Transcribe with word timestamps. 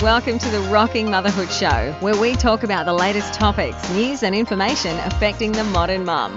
Welcome 0.00 0.38
to 0.38 0.48
the 0.50 0.60
Rocking 0.70 1.10
Motherhood 1.10 1.50
Show, 1.50 1.92
where 1.98 2.16
we 2.16 2.36
talk 2.36 2.62
about 2.62 2.86
the 2.86 2.92
latest 2.92 3.34
topics, 3.34 3.90
news, 3.90 4.22
and 4.22 4.32
information 4.32 4.96
affecting 5.00 5.50
the 5.50 5.64
modern 5.64 6.04
mum. 6.04 6.36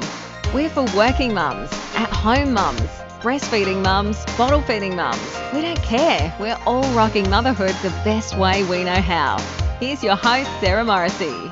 We're 0.51 0.67
for 0.67 0.85
working 0.97 1.35
mums, 1.35 1.71
at 1.93 2.09
home 2.09 2.53
mums, 2.53 2.81
breastfeeding 3.21 3.83
mums, 3.83 4.25
bottle 4.35 4.63
feeding 4.63 4.95
mums. 4.95 5.21
We 5.53 5.61
don't 5.61 5.81
care. 5.83 6.35
We're 6.39 6.57
all 6.65 6.91
rocking 6.95 7.29
motherhood 7.29 7.75
the 7.83 7.91
best 8.03 8.35
way 8.35 8.63
we 8.63 8.83
know 8.83 8.99
how. 8.99 9.37
Here's 9.79 10.03
your 10.03 10.15
host, 10.15 10.49
Sarah 10.59 10.83
Morrissey. 10.83 11.51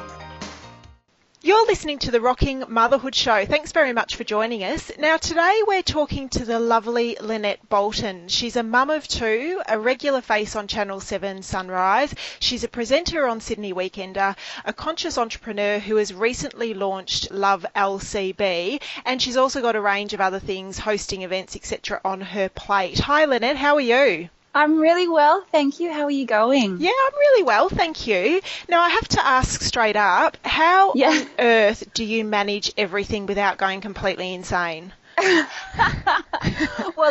You're 1.41 1.67
listening 1.67 1.99
to 1.99 2.11
the 2.11 2.19
Rocking 2.19 2.65
Motherhood 2.67 3.15
Show. 3.15 3.45
Thanks 3.45 3.71
very 3.71 3.93
much 3.93 4.17
for 4.17 4.25
joining 4.25 4.61
us. 4.61 4.91
Now, 4.99 5.15
today 5.15 5.61
we're 5.65 5.81
talking 5.81 6.27
to 6.29 6.43
the 6.43 6.59
lovely 6.59 7.15
Lynette 7.21 7.69
Bolton. 7.69 8.27
She's 8.27 8.57
a 8.57 8.61
mum 8.61 8.89
of 8.89 9.07
two, 9.07 9.61
a 9.65 9.79
regular 9.79 10.19
face 10.19 10.57
on 10.57 10.67
Channel 10.67 10.99
7 10.99 11.41
Sunrise. 11.41 12.13
She's 12.41 12.65
a 12.65 12.67
presenter 12.67 13.25
on 13.25 13.39
Sydney 13.39 13.71
Weekender, 13.71 14.35
a 14.65 14.73
conscious 14.73 15.17
entrepreneur 15.17 15.79
who 15.79 15.95
has 15.95 16.13
recently 16.13 16.73
launched 16.73 17.31
Love 17.31 17.65
LCB, 17.73 18.81
and 19.05 19.21
she's 19.21 19.37
also 19.37 19.61
got 19.61 19.77
a 19.77 19.81
range 19.81 20.13
of 20.13 20.19
other 20.19 20.39
things, 20.39 20.77
hosting 20.77 21.21
events, 21.21 21.55
etc., 21.55 22.01
on 22.03 22.19
her 22.19 22.49
plate. 22.49 22.99
Hi, 22.99 23.23
Lynette. 23.23 23.55
How 23.55 23.75
are 23.75 23.79
you? 23.79 24.27
I'm 24.53 24.79
really 24.79 25.07
well, 25.07 25.45
thank 25.51 25.79
you. 25.79 25.91
How 25.93 26.03
are 26.05 26.11
you 26.11 26.25
going? 26.25 26.77
Yeah, 26.79 26.89
I'm 26.89 27.13
really 27.13 27.43
well, 27.43 27.69
thank 27.69 28.07
you. 28.07 28.41
Now, 28.67 28.81
I 28.81 28.89
have 28.89 29.07
to 29.09 29.25
ask 29.25 29.61
straight 29.61 29.95
up, 29.95 30.37
how 30.43 30.93
Yeah. 30.95 31.09
on 31.09 31.27
earth 31.37 31.93
do 31.93 32.03
you 32.03 32.23
manage 32.25 32.71
everything 32.77 33.25
without 33.27 33.57
going 33.57 33.81
completely 33.81 34.33
insane? 34.33 34.91
well, 35.19 35.43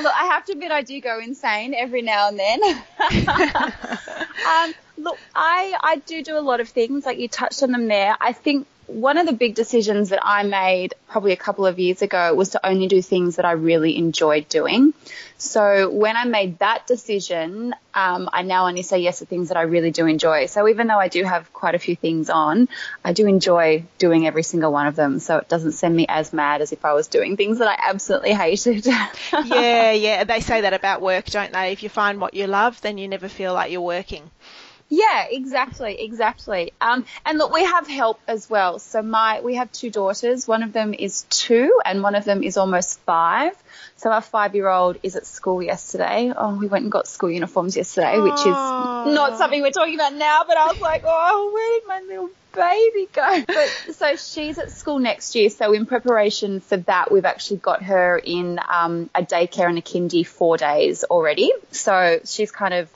look, 0.02 0.12
I 0.14 0.28
have 0.32 0.44
to 0.46 0.52
admit 0.52 0.72
I 0.72 0.82
do 0.82 1.00
go 1.00 1.18
insane 1.20 1.74
every 1.74 2.02
now 2.02 2.28
and 2.28 2.38
then. 2.38 2.60
um, 4.48 4.74
look, 4.96 5.18
I 5.34 5.74
I 5.80 6.02
do 6.06 6.22
do 6.24 6.38
a 6.38 6.40
lot 6.40 6.60
of 6.60 6.68
things, 6.70 7.04
like 7.06 7.18
you 7.18 7.28
touched 7.28 7.62
on 7.62 7.70
them 7.70 7.86
there. 7.86 8.16
I 8.20 8.32
think 8.32 8.66
one 8.88 9.18
of 9.18 9.26
the 9.26 9.34
big 9.34 9.54
decisions 9.54 10.08
that 10.08 10.20
I 10.22 10.42
made 10.44 10.94
probably 11.08 11.32
a 11.32 11.36
couple 11.36 11.66
of 11.66 11.78
years 11.78 12.00
ago 12.00 12.34
was 12.34 12.50
to 12.50 12.66
only 12.66 12.88
do 12.88 13.02
things 13.02 13.36
that 13.36 13.44
I 13.44 13.52
really 13.52 13.96
enjoyed 13.96 14.48
doing. 14.48 14.94
So 15.36 15.90
when 15.90 16.16
I 16.16 16.24
made 16.24 16.58
that 16.58 16.86
decision, 16.86 17.74
um, 17.94 18.30
I 18.32 18.42
now 18.42 18.66
only 18.66 18.82
say 18.82 19.00
yes 19.00 19.18
to 19.18 19.26
things 19.26 19.48
that 19.48 19.58
I 19.58 19.62
really 19.62 19.90
do 19.90 20.06
enjoy. 20.06 20.46
So 20.46 20.66
even 20.68 20.86
though 20.86 20.98
I 20.98 21.08
do 21.08 21.22
have 21.22 21.52
quite 21.52 21.74
a 21.74 21.78
few 21.78 21.96
things 21.96 22.30
on, 22.30 22.68
I 23.04 23.12
do 23.12 23.26
enjoy 23.26 23.84
doing 23.98 24.26
every 24.26 24.42
single 24.42 24.72
one 24.72 24.86
of 24.86 24.96
them. 24.96 25.18
So 25.18 25.36
it 25.36 25.48
doesn't 25.48 25.72
send 25.72 25.94
me 25.94 26.06
as 26.08 26.32
mad 26.32 26.62
as 26.62 26.72
if 26.72 26.84
I 26.84 26.94
was 26.94 27.08
doing 27.08 27.36
things 27.36 27.58
that 27.58 27.68
I 27.68 27.90
absolutely 27.90 28.32
hated. 28.32 28.86
yeah, 29.44 29.92
yeah. 29.92 30.24
They 30.24 30.40
say 30.40 30.62
that 30.62 30.72
about 30.72 31.02
work, 31.02 31.26
don't 31.26 31.52
they? 31.52 31.72
If 31.72 31.82
you 31.82 31.90
find 31.90 32.20
what 32.20 32.32
you 32.32 32.46
love, 32.46 32.80
then 32.80 32.96
you 32.96 33.06
never 33.06 33.28
feel 33.28 33.52
like 33.52 33.70
you're 33.70 33.80
working. 33.82 34.30
Yeah, 34.90 35.26
exactly, 35.30 36.00
exactly. 36.00 36.72
Um, 36.80 37.04
and 37.26 37.36
look, 37.36 37.52
we 37.52 37.62
have 37.62 37.86
help 37.86 38.20
as 38.26 38.48
well. 38.48 38.78
So 38.78 39.02
my, 39.02 39.42
we 39.42 39.56
have 39.56 39.70
two 39.70 39.90
daughters. 39.90 40.48
One 40.48 40.62
of 40.62 40.72
them 40.72 40.94
is 40.94 41.26
two, 41.28 41.78
and 41.84 42.02
one 42.02 42.14
of 42.14 42.24
them 42.24 42.42
is 42.42 42.56
almost 42.56 42.98
five. 43.00 43.52
So 43.96 44.10
our 44.10 44.22
five-year-old 44.22 44.96
is 45.02 45.14
at 45.16 45.26
school 45.26 45.62
yesterday. 45.62 46.32
Oh, 46.34 46.56
we 46.56 46.68
went 46.68 46.84
and 46.84 46.92
got 46.92 47.06
school 47.06 47.30
uniforms 47.30 47.76
yesterday, 47.76 48.18
which 48.18 48.40
is 48.40 48.46
not 48.46 49.36
something 49.36 49.60
we're 49.60 49.72
talking 49.72 49.94
about 49.94 50.14
now. 50.14 50.44
But 50.46 50.56
I 50.56 50.66
was 50.68 50.80
like, 50.80 51.02
oh, 51.04 51.50
where 51.52 51.80
did 51.80 51.88
my 51.88 52.00
little 52.08 52.30
baby 52.54 53.08
go? 53.12 53.44
But 53.46 53.94
so 53.94 54.16
she's 54.16 54.56
at 54.56 54.70
school 54.70 55.00
next 55.00 55.34
year. 55.34 55.50
So 55.50 55.74
in 55.74 55.84
preparation 55.84 56.60
for 56.60 56.78
that, 56.78 57.12
we've 57.12 57.26
actually 57.26 57.58
got 57.58 57.82
her 57.82 58.16
in 58.16 58.58
um, 58.66 59.10
a 59.14 59.22
daycare 59.22 59.68
and 59.68 59.76
a 59.76 59.82
kindy 59.82 60.26
four 60.26 60.56
days 60.56 61.04
already. 61.04 61.52
So 61.72 62.20
she's 62.24 62.50
kind 62.50 62.72
of 62.72 62.88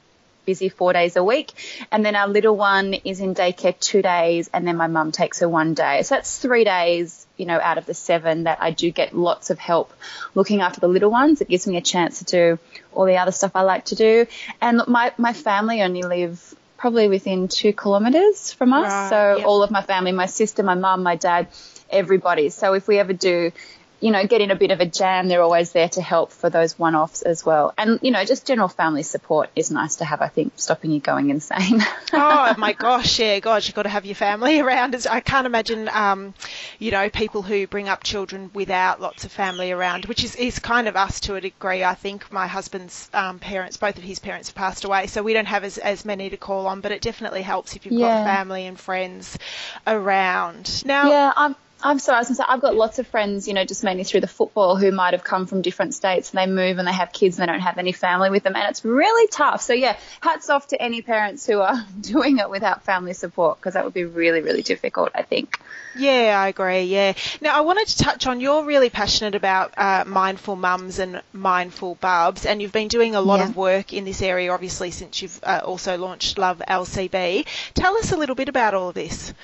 busy 0.44 0.68
four 0.68 0.92
days 0.92 1.16
a 1.16 1.24
week. 1.24 1.52
And 1.90 2.04
then 2.04 2.16
our 2.16 2.28
little 2.28 2.56
one 2.56 2.94
is 2.94 3.20
in 3.20 3.34
daycare 3.34 3.78
two 3.78 4.02
days, 4.02 4.50
and 4.52 4.66
then 4.66 4.76
my 4.76 4.86
mum 4.86 5.12
takes 5.12 5.40
her 5.40 5.48
one 5.48 5.74
day. 5.74 6.02
So 6.02 6.14
that's 6.16 6.38
three 6.38 6.64
days, 6.64 7.26
you 7.36 7.46
know, 7.46 7.60
out 7.60 7.78
of 7.78 7.86
the 7.86 7.94
seven 7.94 8.44
that 8.44 8.58
I 8.60 8.70
do 8.70 8.90
get 8.90 9.14
lots 9.14 9.50
of 9.50 9.58
help 9.58 9.92
looking 10.34 10.60
after 10.60 10.80
the 10.80 10.88
little 10.88 11.10
ones. 11.10 11.40
It 11.40 11.48
gives 11.48 11.66
me 11.66 11.76
a 11.76 11.82
chance 11.82 12.18
to 12.20 12.24
do 12.24 12.58
all 12.92 13.06
the 13.06 13.16
other 13.16 13.32
stuff 13.32 13.52
I 13.54 13.62
like 13.62 13.86
to 13.86 13.94
do. 13.94 14.26
And 14.60 14.78
look, 14.78 14.88
my, 14.88 15.12
my 15.18 15.32
family 15.32 15.82
only 15.82 16.02
live 16.02 16.54
probably 16.76 17.08
within 17.08 17.46
two 17.46 17.72
kilometres 17.72 18.52
from 18.52 18.72
us. 18.72 18.90
Right, 18.90 19.10
so 19.10 19.36
yep. 19.36 19.46
all 19.46 19.62
of 19.62 19.70
my 19.70 19.82
family, 19.82 20.10
my 20.10 20.26
sister, 20.26 20.64
my 20.64 20.74
mum, 20.74 21.04
my 21.04 21.14
dad, 21.14 21.46
everybody. 21.90 22.48
So 22.48 22.74
if 22.74 22.88
we 22.88 22.98
ever 22.98 23.12
do 23.12 23.52
you 24.02 24.10
know, 24.10 24.26
get 24.26 24.40
in 24.40 24.50
a 24.50 24.56
bit 24.56 24.70
of 24.72 24.80
a 24.80 24.86
jam, 24.86 25.28
they're 25.28 25.40
always 25.40 25.72
there 25.72 25.88
to 25.90 26.02
help 26.02 26.32
for 26.32 26.50
those 26.50 26.78
one 26.78 26.94
offs 26.94 27.22
as 27.22 27.46
well. 27.46 27.72
And, 27.78 28.00
you 28.02 28.10
know, 28.10 28.24
just 28.24 28.46
general 28.46 28.68
family 28.68 29.04
support 29.04 29.48
is 29.56 29.70
nice 29.70 29.96
to 29.96 30.04
have, 30.04 30.20
I 30.20 30.26
think, 30.28 30.52
stopping 30.56 30.90
you 30.90 31.00
going 31.00 31.30
insane. 31.30 31.80
oh 32.12 32.54
my 32.58 32.72
gosh, 32.72 33.18
yeah, 33.20 33.38
gosh, 33.38 33.68
you've 33.68 33.76
got 33.76 33.84
to 33.84 33.88
have 33.88 34.04
your 34.04 34.16
family 34.16 34.58
around. 34.66 34.94
I 35.08 35.20
can't 35.20 35.46
imagine, 35.46 35.88
um, 35.88 36.34
you 36.80 36.90
know, 36.90 37.08
people 37.08 37.42
who 37.42 37.66
bring 37.68 37.88
up 37.88 38.02
children 38.02 38.50
without 38.52 39.00
lots 39.00 39.24
of 39.24 39.30
family 39.32 39.70
around, 39.70 40.06
which 40.06 40.24
is, 40.24 40.34
is 40.36 40.58
kind 40.58 40.88
of 40.88 40.96
us 40.96 41.20
to 41.20 41.36
a 41.36 41.40
degree. 41.40 41.84
I 41.84 41.94
think 41.94 42.30
my 42.32 42.48
husband's 42.48 43.08
um, 43.14 43.38
parents, 43.38 43.76
both 43.76 43.96
of 43.98 44.02
his 44.02 44.18
parents 44.18 44.48
have 44.48 44.56
passed 44.56 44.84
away, 44.84 45.06
so 45.06 45.22
we 45.22 45.32
don't 45.32 45.46
have 45.46 45.62
as, 45.62 45.78
as 45.78 46.04
many 46.04 46.28
to 46.30 46.36
call 46.36 46.66
on, 46.66 46.80
but 46.80 46.90
it 46.90 47.02
definitely 47.02 47.42
helps 47.42 47.76
if 47.76 47.86
you've 47.86 47.94
Yeah. 47.94 48.08
got 48.08 48.24
family 48.24 48.66
and 48.66 48.80
friends 48.80 49.38
around. 49.86 50.82
Now, 50.84 51.08
yeah, 51.10 51.32
I'm. 51.36 51.54
I'm 51.82 51.98
sorry, 51.98 52.16
I 52.16 52.20
was 52.20 52.28
going 52.28 52.36
to 52.36 52.42
say, 52.42 52.44
I've 52.48 52.60
got 52.60 52.74
lots 52.74 52.98
of 52.98 53.06
friends, 53.06 53.48
you 53.48 53.54
know, 53.54 53.64
just 53.64 53.82
mainly 53.82 54.04
through 54.04 54.20
the 54.20 54.26
football 54.28 54.76
who 54.76 54.92
might 54.92 55.12
have 55.14 55.24
come 55.24 55.46
from 55.46 55.62
different 55.62 55.94
states 55.94 56.30
and 56.32 56.38
they 56.38 56.46
move 56.52 56.78
and 56.78 56.86
they 56.86 56.92
have 56.92 57.12
kids 57.12 57.38
and 57.38 57.48
they 57.48 57.52
don't 57.52 57.60
have 57.62 57.78
any 57.78 57.92
family 57.92 58.30
with 58.30 58.42
them. 58.44 58.54
And 58.54 58.68
it's 58.70 58.84
really 58.84 59.26
tough. 59.28 59.62
So, 59.62 59.72
yeah, 59.72 59.96
hats 60.20 60.48
off 60.50 60.68
to 60.68 60.80
any 60.80 61.02
parents 61.02 61.46
who 61.46 61.60
are 61.60 61.84
doing 62.00 62.38
it 62.38 62.48
without 62.48 62.84
family 62.84 63.12
support 63.14 63.58
because 63.58 63.74
that 63.74 63.84
would 63.84 63.94
be 63.94 64.04
really, 64.04 64.40
really 64.40 64.62
difficult, 64.62 65.10
I 65.14 65.22
think. 65.22 65.58
Yeah, 65.96 66.40
I 66.40 66.48
agree. 66.48 66.84
Yeah. 66.84 67.12
Now, 67.40 67.56
I 67.56 67.60
wanted 67.62 67.86
to 67.88 67.98
touch 67.98 68.26
on 68.26 68.40
you're 68.40 68.64
really 68.64 68.88
passionate 68.88 69.34
about 69.34 69.74
uh, 69.76 70.04
mindful 70.06 70.56
mums 70.56 70.98
and 70.98 71.20
mindful 71.32 71.96
bubs, 71.96 72.46
and 72.46 72.62
you've 72.62 72.72
been 72.72 72.88
doing 72.88 73.14
a 73.14 73.20
lot 73.20 73.40
Yeah. 73.40 73.48
of 73.48 73.56
work 73.56 73.92
in 73.92 74.04
this 74.04 74.22
area, 74.22 74.52
obviously, 74.52 74.90
since 74.90 75.20
you've 75.20 75.40
uh, 75.42 75.60
also 75.64 75.98
launched 75.98 76.38
Love 76.38 76.62
LCB. 76.66 77.46
Tell 77.74 77.96
us 77.98 78.12
a 78.12 78.16
little 78.16 78.34
bit 78.34 78.48
about 78.48 78.72
all 78.74 78.88
of 78.88 78.94
this. 78.94 79.34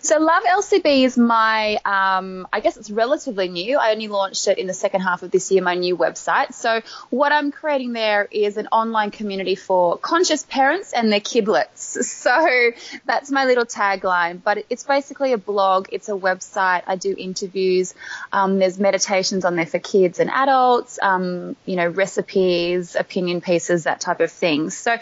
So 0.00 0.18
Love 0.18 0.42
LCB 0.44 1.04
is 1.04 1.16
my, 1.16 1.76
um, 1.84 2.46
I 2.52 2.60
guess 2.60 2.76
it's 2.76 2.90
relatively 2.90 3.48
new. 3.48 3.78
I 3.78 3.92
only 3.92 4.08
launched 4.08 4.48
it 4.48 4.58
in 4.58 4.66
the 4.66 4.74
second 4.74 5.00
half 5.02 5.22
of 5.22 5.30
this 5.30 5.50
year, 5.50 5.62
my 5.62 5.74
new 5.74 5.96
website. 5.96 6.54
So 6.54 6.80
what 7.10 7.32
I'm 7.32 7.52
creating 7.52 7.92
there 7.92 8.28
is 8.30 8.56
an 8.56 8.68
online 8.68 9.10
community 9.10 9.54
for 9.54 9.98
conscious 9.98 10.44
parents 10.44 10.92
and 10.92 11.12
their 11.12 11.20
kidlets. 11.20 11.98
So 12.22 12.70
that's 13.04 13.30
my 13.30 13.46
little 13.46 13.64
tagline, 13.64 14.42
but 14.42 14.64
it's 14.70 14.84
basically 14.84 15.32
a 15.32 15.38
blog. 15.38 15.88
It's 15.90 16.08
a 16.08 16.12
website. 16.12 16.82
I 16.86 16.94
do 16.96 17.14
interviews. 17.16 17.94
Um, 18.32 18.58
there's 18.58 18.78
meditations 18.78 19.44
on 19.44 19.56
there 19.56 19.66
for 19.66 19.78
kids 19.78 20.20
and 20.20 20.30
adults, 20.30 20.98
um, 21.02 21.56
you 21.66 21.76
know, 21.76 21.88
recipes, 21.88 22.94
opinion 22.94 23.40
pieces, 23.40 23.84
that 23.84 24.00
type 24.00 24.20
of 24.20 24.30
thing. 24.30 24.70
So 24.70 24.96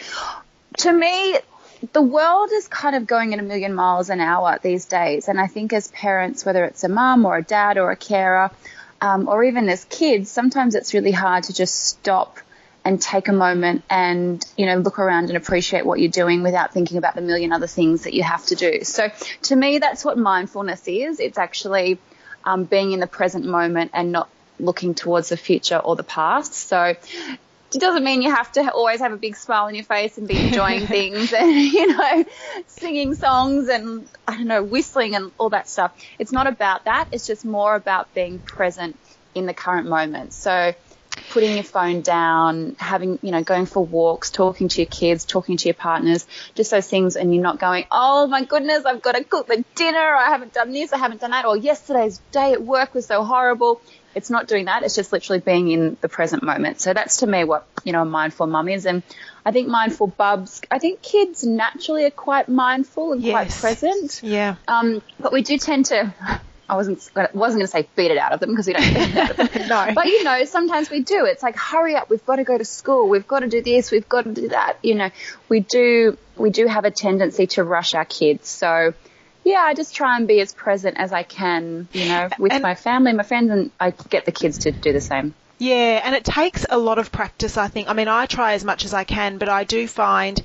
to 0.79 0.93
me, 0.93 1.39
the 1.93 2.03
world 2.03 2.51
is 2.53 2.69
kind 2.69 2.95
of 2.95 3.07
going 3.07 3.33
at 3.33 3.41
a 3.41 3.43
million 3.43 3.75
miles 3.75 4.11
an 4.11 4.21
hour 4.21 4.59
these 4.63 4.85
days. 4.85 5.29
And 5.29 5.41
I 5.41 5.47
think 5.47 5.73
as 5.73 5.89
parents, 5.89 6.45
whether 6.45 6.65
it's 6.65 6.85
a 6.85 6.89
mum 6.89 7.25
or 7.25 7.37
a 7.37 7.43
dad 7.43 7.79
or 7.79 7.91
a 7.91 7.97
carer, 7.97 8.51
um, 9.01 9.29
or 9.29 9.45
even 9.45 9.69
as 9.69 9.85
kids, 9.87 10.31
sometimes 10.31 10.75
it's 10.75 10.93
really 10.93 11.13
hard 11.13 11.45
to 11.45 11.55
just 11.55 11.75
stop 11.75 12.39
and 12.85 13.01
take 13.01 13.29
a 13.29 13.33
moment 13.33 13.83
and, 13.91 14.45
you 14.57 14.67
know, 14.67 14.77
look 14.77 14.99
around 14.99 15.29
and 15.29 15.37
appreciate 15.37 15.85
what 15.85 16.01
you're 16.01 16.11
doing 16.11 16.43
without 16.43 16.73
thinking 16.73 16.99
about 16.99 17.15
the 17.15 17.21
million 17.21 17.53
other 17.53 17.67
things 17.67 18.05
that 18.05 18.15
you 18.15 18.23
have 18.23 18.45
to 18.47 18.55
do. 18.55 18.85
So 18.85 19.11
to 19.43 19.57
me, 19.57 19.79
that's 19.79 20.05
what 20.05 20.19
mindfulness 20.19 20.87
is. 20.87 21.21
It's 21.21 21.39
actually 21.39 21.99
um, 22.45 22.65
being 22.65 22.93
in 22.93 23.01
the 23.01 23.07
present 23.07 23.45
moment 23.45 23.91
and 23.95 24.13
not 24.13 24.29
looking 24.59 24.95
towards 24.95 25.31
the 25.31 25.37
future 25.37 25.79
or 25.79 25.97
the 25.97 26.03
past. 26.03 26.55
So 26.55 26.95
it 27.75 27.81
doesn't 27.81 28.05
mean 28.05 28.23
you 28.23 28.31
have 28.35 28.51
to 28.53 28.71
always 28.73 29.01
have 29.01 29.13
a 29.13 29.17
big 29.17 29.37
smile 29.37 29.67
on 29.67 29.75
your 29.75 29.85
face 29.85 30.19
and 30.19 30.27
be 30.27 30.37
enjoying 30.49 30.87
things 30.87 31.33
and 31.33 31.53
you 31.57 31.87
know 31.97 32.25
singing 32.67 33.15
songs 33.15 33.69
and 33.69 34.09
I 34.27 34.37
don't 34.37 34.47
know 34.47 34.63
whistling 34.63 35.15
and 35.15 35.33
all 35.39 35.51
that 35.51 35.69
stuff. 35.69 35.93
It's 36.19 36.33
not 36.33 36.47
about 36.47 36.85
that. 36.85 37.09
It's 37.13 37.27
just 37.27 37.45
more 37.45 37.75
about 37.75 38.13
being 38.15 38.41
present 38.41 38.99
in 39.35 39.47
the 39.47 39.55
current 39.55 39.89
moment. 39.89 40.33
So 40.33 40.75
putting 41.31 41.55
your 41.55 41.65
phone 41.65 42.01
down, 42.01 42.77
having, 42.79 43.19
you 43.23 43.31
know, 43.31 43.43
going 43.43 43.67
for 43.67 43.85
walks, 43.85 44.31
talking 44.31 44.69
to 44.69 44.81
your 44.81 44.87
kids, 44.87 45.25
talking 45.25 45.57
to 45.57 45.69
your 45.69 45.75
partners, 45.75 46.27
just 46.55 46.71
those 46.71 46.89
things 46.89 47.17
and 47.17 47.35
you're 47.35 47.43
not 47.43 47.59
going, 47.59 47.85
oh 47.91 48.27
my 48.27 48.45
goodness, 48.45 48.85
I've 48.85 49.03
got 49.03 49.13
to 49.13 49.25
cook 49.25 49.47
the 49.47 49.65
dinner, 49.75 49.99
I 49.99 50.31
haven't 50.31 50.53
done 50.53 50.73
this, 50.73 50.93
I 50.93 50.99
haven't 50.99 51.21
done 51.21 51.31
that, 51.31 51.45
or 51.45 51.57
yesterday's 51.57 52.21
day 52.33 52.53
at 52.53 52.63
work 52.63 52.95
was 52.95 53.07
so 53.07 53.25
horrible. 53.25 53.81
It's 54.15 54.31
not 54.31 54.49
doing 54.49 54.65
that. 54.67 54.83
It's 54.83 54.95
just 54.95 55.13
literally 55.13 55.41
being 55.41 55.71
in 55.71 55.97
the 56.01 56.09
present 56.09 56.43
moment. 56.43 56.81
So 56.81 56.93
that's 56.93 57.19
to 57.19 57.27
me 57.27 57.45
what, 57.45 57.67
you 57.85 57.93
know, 57.93 58.03
a 58.03 58.07
mindful 58.07 58.47
mum 58.47 58.69
is. 58.69 58.87
And 58.87 59.03
I 59.45 59.53
think 59.53 59.69
mindful 59.69 60.09
bubs, 60.09 60.61
I 60.71 60.79
think 60.79 61.03
kids 61.03 61.45
naturally 61.45 62.05
are 62.05 62.11
quite 62.11 62.49
mindful 62.49 63.13
and 63.13 63.23
quite 63.23 63.51
present. 63.51 64.21
Yeah. 64.23 64.57
Um, 64.67 65.03
but 65.19 65.33
we 65.33 65.43
do 65.43 65.59
tend 65.59 65.87
to 65.87 66.13
I 66.71 66.77
wasn't 66.77 67.11
wasn't 67.35 67.35
going 67.35 67.61
to 67.61 67.67
say 67.67 67.89
beat 67.97 68.13
it 68.13 68.19
out 68.19 68.33
of 68.33 68.39
them 68.39 68.51
because 68.51 68.69
we 68.69 68.75
don't 68.75 68.95
beat 68.95 69.11
it 69.11 69.17
out 69.17 69.31
of 69.31 69.37
them. 69.37 69.49
no. 69.69 69.91
But 69.93 70.07
you 70.07 70.23
know, 70.23 70.45
sometimes 70.45 70.89
we 70.89 71.01
do. 71.01 71.25
It's 71.25 71.43
like 71.43 71.57
hurry 71.57 71.97
up, 71.97 72.09
we've 72.09 72.25
got 72.25 72.37
to 72.37 72.45
go 72.45 72.57
to 72.57 72.65
school, 72.65 73.09
we've 73.09 73.27
got 73.27 73.41
to 73.41 73.49
do 73.49 73.61
this, 73.61 73.91
we've 73.91 74.09
got 74.09 74.25
to 74.25 74.33
do 74.33 74.49
that. 74.51 74.79
You 74.83 74.95
know, 74.95 75.11
we 75.49 75.61
do 75.61 76.17
we 76.37 76.51
do 76.51 76.69
have 76.69 76.85
a 76.85 76.93
tendency 76.93 77.49
to 77.49 77.65
rush 77.65 77.95
our 77.95 78.05
kids. 78.05 78.49
So 78.49 78.95
yeah, 79.51 79.61
I 79.61 79.75
just 79.75 79.95
try 79.95 80.17
and 80.17 80.27
be 80.29 80.41
as 80.41 80.53
present 80.55 80.97
as 80.99 81.13
I 81.13 81.23
can, 81.23 81.89
you 81.93 82.07
know, 82.07 82.29
with 82.39 82.53
And- 82.53 82.63
my 82.63 82.75
family, 82.75 83.13
my 83.13 83.23
friends, 83.23 83.51
and 83.51 83.71
I 83.79 83.91
get 83.91 84.25
the 84.25 84.33
kids 84.33 84.59
to 84.59 84.71
do 84.73 84.93
the 84.93 85.01
same. 85.01 85.35
Yeah, 85.59 86.01
and 86.03 86.15
it 86.15 86.25
takes 86.25 86.65
a 86.71 86.79
lot 86.79 86.99
of 86.99 87.13
practice, 87.13 87.59
I 87.59 87.69
think. 87.69 87.91
I 87.91 87.93
mean, 87.93 88.09
I 88.09 88.25
try 88.27 88.55
as 88.55 88.65
much 88.65 88.85
as 88.87 88.95
I 88.95 89.05
can, 89.05 89.37
but 89.37 89.49
I 89.51 89.65
do 89.65 89.87
find 89.87 90.41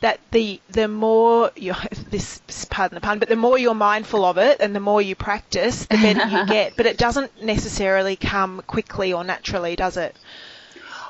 that 0.00 0.18
the 0.30 0.60
the 0.70 0.86
more 0.88 1.50
you 1.56 1.74
this 2.10 2.40
pardon 2.68 2.94
the 2.96 3.00
pun, 3.00 3.18
but 3.20 3.28
the 3.30 3.36
more 3.36 3.56
you're 3.56 3.74
mindful 3.74 4.24
of 4.24 4.36
it 4.36 4.58
and 4.60 4.74
the 4.76 4.80
more 4.80 5.00
you 5.00 5.14
practice, 5.14 5.86
the 5.86 5.96
better 5.96 6.26
you 6.26 6.46
get. 6.56 6.76
But 6.76 6.84
it 6.86 6.98
doesn't 6.98 7.42
necessarily 7.42 8.16
come 8.16 8.62
quickly 8.66 9.12
or 9.14 9.24
naturally, 9.24 9.76
does 9.76 9.96
it? 9.96 10.14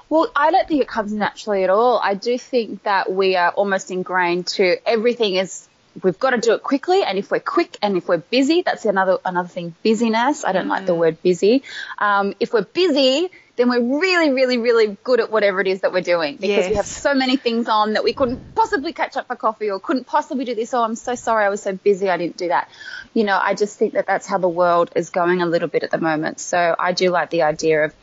Well, 0.09 0.31
I 0.35 0.51
don't 0.51 0.67
think 0.67 0.83
it 0.83 0.89
comes 0.89 1.13
naturally 1.13 1.63
at 1.65 1.71
all. 1.71 2.01
I 2.03 2.15
do 2.15 2.37
think 2.37 2.83
that 2.83 3.13
we 3.13 3.37
are 3.37 3.51
almost 3.51 3.91
ingrained 3.93 4.49
to 4.49 4.77
everything 4.89 5.37
is 5.37 5.69
we've 6.03 6.19
got 6.19 6.31
to 6.31 6.39
do 6.39 6.55
it 6.55 6.63
quickly 6.63 7.03
and 7.03 7.19
if 7.19 7.31
we're 7.31 7.41
quick 7.41 7.77
and 7.83 7.97
if 7.97 8.09
we're 8.09 8.19
busy, 8.19 8.63
that's 8.63 8.85
another 8.85 9.19
another 9.25 9.49
thing, 9.49 9.75
busyness. 9.83 10.45
I 10.45 10.53
don't 10.53 10.69
like 10.69 10.87
the 10.87 10.95
word 10.95 11.23
busy. 11.23 11.63
Um, 11.99 12.35
if 12.41 12.53
we're 12.53 12.65
busy, 12.65 13.31
then 13.57 13.69
we're 13.69 14.01
really, 14.01 14.31
really, 14.31 14.57
really 14.57 14.97
good 15.05 15.21
at 15.21 15.31
whatever 15.31 15.61
it 15.61 15.67
is 15.67 15.83
that 15.83 15.93
we're 15.93 16.01
doing 16.01 16.37
because 16.37 16.69
we 16.69 16.77
have 16.77 16.87
so 16.87 17.15
many 17.15 17.37
things 17.37 17.69
on 17.69 17.93
that 17.93 18.05
we 18.05 18.15
couldn't 18.15 18.41
possibly 18.55 18.93
catch 18.93 19.17
up 19.17 19.27
for 19.27 19.37
coffee 19.37 19.71
or 19.71 19.79
couldn't 19.79 20.07
possibly 20.07 20.45
do 20.47 20.55
this. 20.55 20.73
Oh, 20.73 20.83
I'm 20.83 20.95
so 20.95 21.15
sorry. 21.15 21.45
I 21.45 21.51
was 21.51 21.63
so 21.63 21.75
busy. 21.75 22.09
I 22.09 22.17
didn't 22.17 22.39
do 22.39 22.49
that. 22.49 22.71
You 23.13 23.25
know, 23.25 23.39
I 23.41 23.55
just 23.55 23.79
think 23.79 23.93
that 23.93 24.07
that's 24.07 24.27
how 24.27 24.39
the 24.39 24.49
world 24.49 24.93
is 24.97 25.11
going 25.11 25.43
a 25.43 25.47
little 25.47 25.69
bit 25.69 25.83
at 25.83 25.91
the 25.91 25.99
moment. 25.99 26.41
So 26.41 26.75
I 26.79 26.93
do 26.93 27.11
like 27.11 27.31
the 27.31 27.43
idea 27.43 27.85
of 27.85 27.95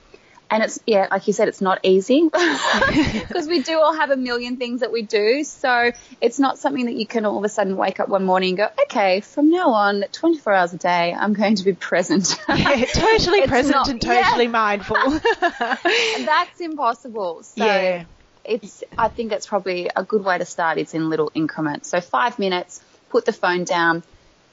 and 0.50 0.64
it's 0.64 0.80
yeah, 0.86 1.08
like 1.12 1.28
you 1.28 1.34
said, 1.34 1.48
it's 1.48 1.62
not 1.62 1.80
easy 1.84 2.22
because 2.30 3.48
we 3.48 3.62
do 3.64 3.80
all 3.80 3.94
have 3.94 4.12
a 4.12 4.16
million 4.16 4.58
things 4.58 4.82
that 4.82 4.92
we 4.92 5.02
do. 5.02 5.44
So 5.44 5.92
it's 6.22 6.40
not 6.40 6.58
something 6.58 6.86
that 6.86 6.96
you 6.96 7.06
can 7.06 7.26
all 7.26 7.38
of 7.38 7.44
a 7.44 7.50
sudden 7.50 7.76
wake 7.78 8.00
up 8.00 8.10
one 8.10 8.24
morning 8.24 8.50
and 8.50 8.58
go, 8.58 8.68
okay, 8.84 9.22
from 9.22 9.50
now 9.50 9.72
on, 9.72 10.04
24 10.12 10.54
hours 10.54 10.74
a 10.74 10.78
day, 10.78 11.14
I'm 11.14 11.34
going 11.34 11.56
to 11.56 11.64
be 11.64 11.74
present. 11.74 12.36
Yeah, 12.50 12.86
totally 12.86 13.46
present 13.48 13.76
not- 13.76 13.90
and 13.90 14.02
totally 14.02 14.46
yeah. 14.46 14.50
mindful. 14.52 14.98
That's 14.98 16.60
impossible. 16.60 17.44
So 17.44 17.66
Yeah. 17.66 18.06
it's 18.46 18.84
I 18.98 19.10
think 19.10 19.30
that's 19.30 19.48
probably 19.48 19.90
a 19.96 20.04
good 20.04 20.24
way 20.24 20.38
to 20.38 20.46
start. 20.46 20.78
It's 20.78 20.94
in 20.94 21.10
little 21.10 21.32
increments. 21.34 21.90
So 21.90 22.02
five 22.02 22.40
minutes, 22.40 22.82
put 23.10 23.26
the 23.26 23.34
phone 23.34 23.64
down, 23.64 24.04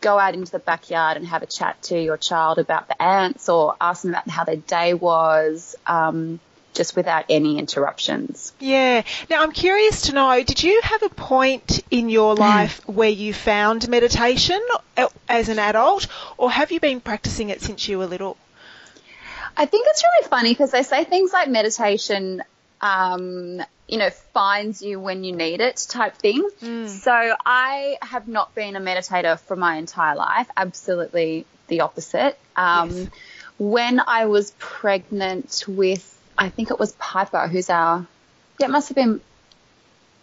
go 0.04 0.18
out 0.18 0.34
into 0.34 0.52
the 0.52 0.58
backyard 0.58 1.16
and 1.16 1.26
have 1.26 1.42
a 1.42 1.46
chat 1.46 1.82
to 1.82 1.98
your 1.98 2.18
child 2.18 2.58
about 2.58 2.86
the 2.88 3.02
ants 3.02 3.48
or 3.48 3.74
ask 3.80 4.02
them 4.02 4.10
about 4.10 4.28
how 4.28 4.44
their 4.44 4.56
day 4.56 4.92
was, 4.92 5.74
um, 5.86 6.38
just 6.74 6.94
without 6.94 7.24
any 7.30 7.58
interruptions. 7.58 8.52
Yeah. 8.60 9.02
Now 9.30 9.42
I'm 9.42 9.52
curious 9.52 10.02
to 10.02 10.12
know, 10.12 10.42
did 10.42 10.62
you 10.62 10.80
have 10.82 11.02
a 11.02 11.08
point 11.08 11.80
in 11.90 12.10
your 12.10 12.34
life 12.50 12.86
where 12.86 13.08
you 13.08 13.32
found 13.32 13.88
meditation 13.88 14.60
uh, 14.96 15.08
as 15.28 15.48
an 15.48 15.58
adult 15.58 16.06
or 16.36 16.50
have 16.50 16.70
you 16.70 16.80
been 16.80 17.00
practicing 17.00 17.48
it 17.48 17.62
since 17.62 17.88
you 17.88 17.98
were 17.98 18.06
little? 18.06 18.36
I 19.56 19.66
think 19.66 19.86
it's 19.88 20.02
really 20.02 20.28
funny 20.28 20.50
because 20.50 20.72
they 20.72 20.82
say 20.82 21.04
things 21.04 21.32
like 21.32 21.48
meditation, 21.48 22.42
um, 22.84 23.62
you 23.88 23.98
know, 23.98 24.10
finds 24.10 24.82
you 24.82 25.00
when 25.00 25.24
you 25.24 25.34
need 25.34 25.60
it 25.60 25.76
type 25.88 26.16
thing. 26.16 26.48
So 26.86 27.12
I 27.46 27.96
have 28.02 28.28
not 28.28 28.54
been 28.54 28.76
a 28.76 28.80
meditator 28.80 29.38
for 29.38 29.56
my 29.56 29.76
entire 29.76 30.14
life. 30.14 30.48
Absolutely 30.56 31.46
the 31.68 31.80
opposite. 31.80 32.38
Um, 32.56 32.90
Yes. 32.90 33.08
When 33.56 34.00
I 34.00 34.26
was 34.26 34.52
pregnant 34.58 35.64
with, 35.68 36.04
I 36.36 36.48
think 36.48 36.70
it 36.72 36.78
was 36.78 36.92
Piper, 36.98 37.46
who's 37.46 37.70
our, 37.70 38.04
yeah, 38.58 38.66
it 38.66 38.70
must 38.70 38.88
have 38.88 38.96
been 38.96 39.20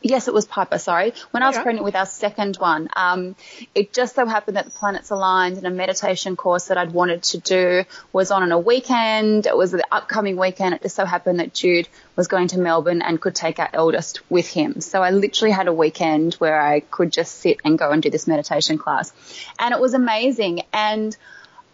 Yes, 0.03 0.27
it 0.27 0.33
was 0.33 0.45
Piper, 0.45 0.79
sorry. 0.79 1.13
When 1.29 1.43
I 1.43 1.47
was 1.47 1.57
Okay. 1.57 1.63
pregnant 1.63 1.85
with 1.85 1.95
our 1.95 2.07
second 2.07 2.57
one, 2.57 2.89
um, 2.95 3.35
it 3.75 3.93
just 3.93 4.15
so 4.15 4.25
happened 4.25 4.57
that 4.57 4.65
the 4.65 4.71
planets 4.71 5.11
aligned 5.11 5.57
and 5.57 5.67
a 5.67 5.69
meditation 5.69 6.35
course 6.35 6.69
that 6.69 6.77
I'd 6.77 6.91
wanted 6.91 7.21
to 7.23 7.37
do 7.37 7.83
was 8.11 8.31
on 8.31 8.41
on 8.41 8.51
a 8.51 8.57
weekend. 8.57 9.45
It 9.45 9.55
was 9.55 9.71
the 9.71 9.85
upcoming 9.91 10.37
weekend. 10.37 10.73
It 10.73 10.81
just 10.81 10.95
so 10.95 11.05
happened 11.05 11.39
that 11.39 11.53
Jude 11.53 11.87
was 12.15 12.27
going 12.27 12.47
to 12.49 12.59
Melbourne 12.59 13.03
and 13.03 13.21
could 13.21 13.35
take 13.35 13.59
our 13.59 13.69
eldest 13.71 14.21
with 14.31 14.47
him. 14.47 14.81
So 14.81 15.03
I 15.03 15.11
literally 15.11 15.51
had 15.51 15.67
a 15.67 15.73
weekend 15.73 16.33
where 16.35 16.59
I 16.59 16.79
could 16.79 17.11
just 17.11 17.35
sit 17.39 17.59
and 17.63 17.77
go 17.77 17.91
and 17.91 18.01
do 18.01 18.09
this 18.09 18.25
meditation 18.27 18.79
class. 18.79 19.13
And 19.59 19.71
it 19.71 19.79
was 19.79 19.93
amazing. 19.93 20.63
And 20.73 21.15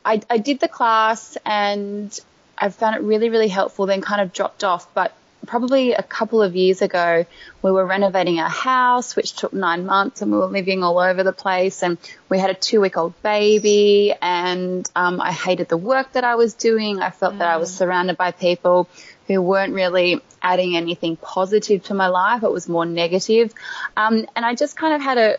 I, 0.03 0.21
I 0.29 0.37
did 0.37 0.59
the 0.59 0.67
class 0.67 1.37
and 1.45 2.17
I 2.57 2.69
found 2.69 2.97
it 2.97 3.03
really, 3.03 3.29
really 3.29 3.47
helpful, 3.47 3.85
then 3.85 4.01
kind 4.01 4.19
of 4.19 4.33
dropped 4.33 4.65
off. 4.65 4.93
But 4.93 5.15
probably 5.47 5.93
a 5.93 6.03
couple 6.03 6.41
of 6.43 6.55
years 6.55 6.81
ago, 6.81 7.25
we 7.61 7.71
were 7.71 7.85
renovating 7.85 8.39
our 8.39 8.49
house, 8.49 9.15
which 9.15 9.33
took 9.33 9.53
nine 9.53 9.85
months, 9.85 10.21
and 10.21 10.31
we 10.31 10.37
were 10.37 10.45
living 10.45 10.83
all 10.83 10.99
over 10.99 11.23
the 11.23 11.33
place. 11.33 11.81
And 11.81 11.97
we 12.29 12.37
had 12.37 12.51
a 12.51 12.53
two 12.53 12.81
week 12.81 12.97
old 12.97 13.19
baby, 13.23 14.13
and 14.21 14.87
um, 14.95 15.19
I 15.19 15.31
hated 15.31 15.69
the 15.69 15.77
work 15.77 16.11
that 16.13 16.23
I 16.23 16.35
was 16.35 16.53
doing. 16.53 17.01
I 17.01 17.09
felt 17.09 17.39
that 17.39 17.47
I 17.47 17.57
was 17.57 17.73
surrounded 17.73 18.17
by 18.17 18.31
people 18.31 18.87
who 19.27 19.41
weren't 19.41 19.73
really 19.73 20.21
adding 20.41 20.77
anything 20.77 21.17
positive 21.17 21.83
to 21.83 21.93
my 21.93 22.07
life, 22.07 22.43
it 22.43 22.51
was 22.51 22.69
more 22.69 22.85
negative. 22.85 23.53
Um, 23.95 24.25
and 24.35 24.45
I 24.45 24.55
just 24.55 24.77
kind 24.77 24.93
of 24.93 25.01
had 25.01 25.17
a, 25.17 25.37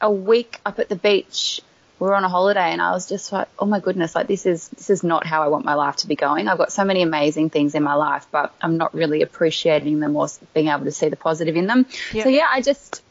a 0.00 0.10
week 0.10 0.60
up 0.64 0.78
at 0.78 0.88
the 0.88 0.96
beach 0.96 1.60
we 2.02 2.08
were 2.08 2.16
on 2.16 2.24
a 2.24 2.28
holiday 2.28 2.72
and 2.72 2.82
I 2.82 2.90
was 2.90 3.08
just 3.08 3.30
like, 3.30 3.46
oh 3.60 3.64
my 3.64 3.78
goodness, 3.78 4.16
like 4.16 4.26
this 4.26 4.44
is 4.44 4.68
this 4.70 4.90
is 4.90 5.04
not 5.04 5.24
how 5.24 5.44
I 5.44 5.46
want 5.46 5.64
my 5.64 5.74
life 5.74 5.94
to 5.98 6.08
be 6.08 6.16
going. 6.16 6.48
I've 6.48 6.58
got 6.58 6.72
so 6.72 6.84
many 6.84 7.00
amazing 7.00 7.48
things 7.48 7.76
in 7.76 7.84
my 7.84 7.94
life, 7.94 8.26
but 8.32 8.52
I'm 8.60 8.76
not 8.76 8.92
really 8.92 9.22
appreciating 9.22 10.00
them 10.00 10.16
or 10.16 10.26
being 10.52 10.66
able 10.66 10.84
to 10.86 10.90
see 10.90 11.10
the 11.10 11.16
positive 11.16 11.54
in 11.54 11.68
them. 11.68 11.86
Yeah. 12.12 12.24
So 12.24 12.28
yeah, 12.28 12.48
I 12.50 12.60
just 12.60 13.04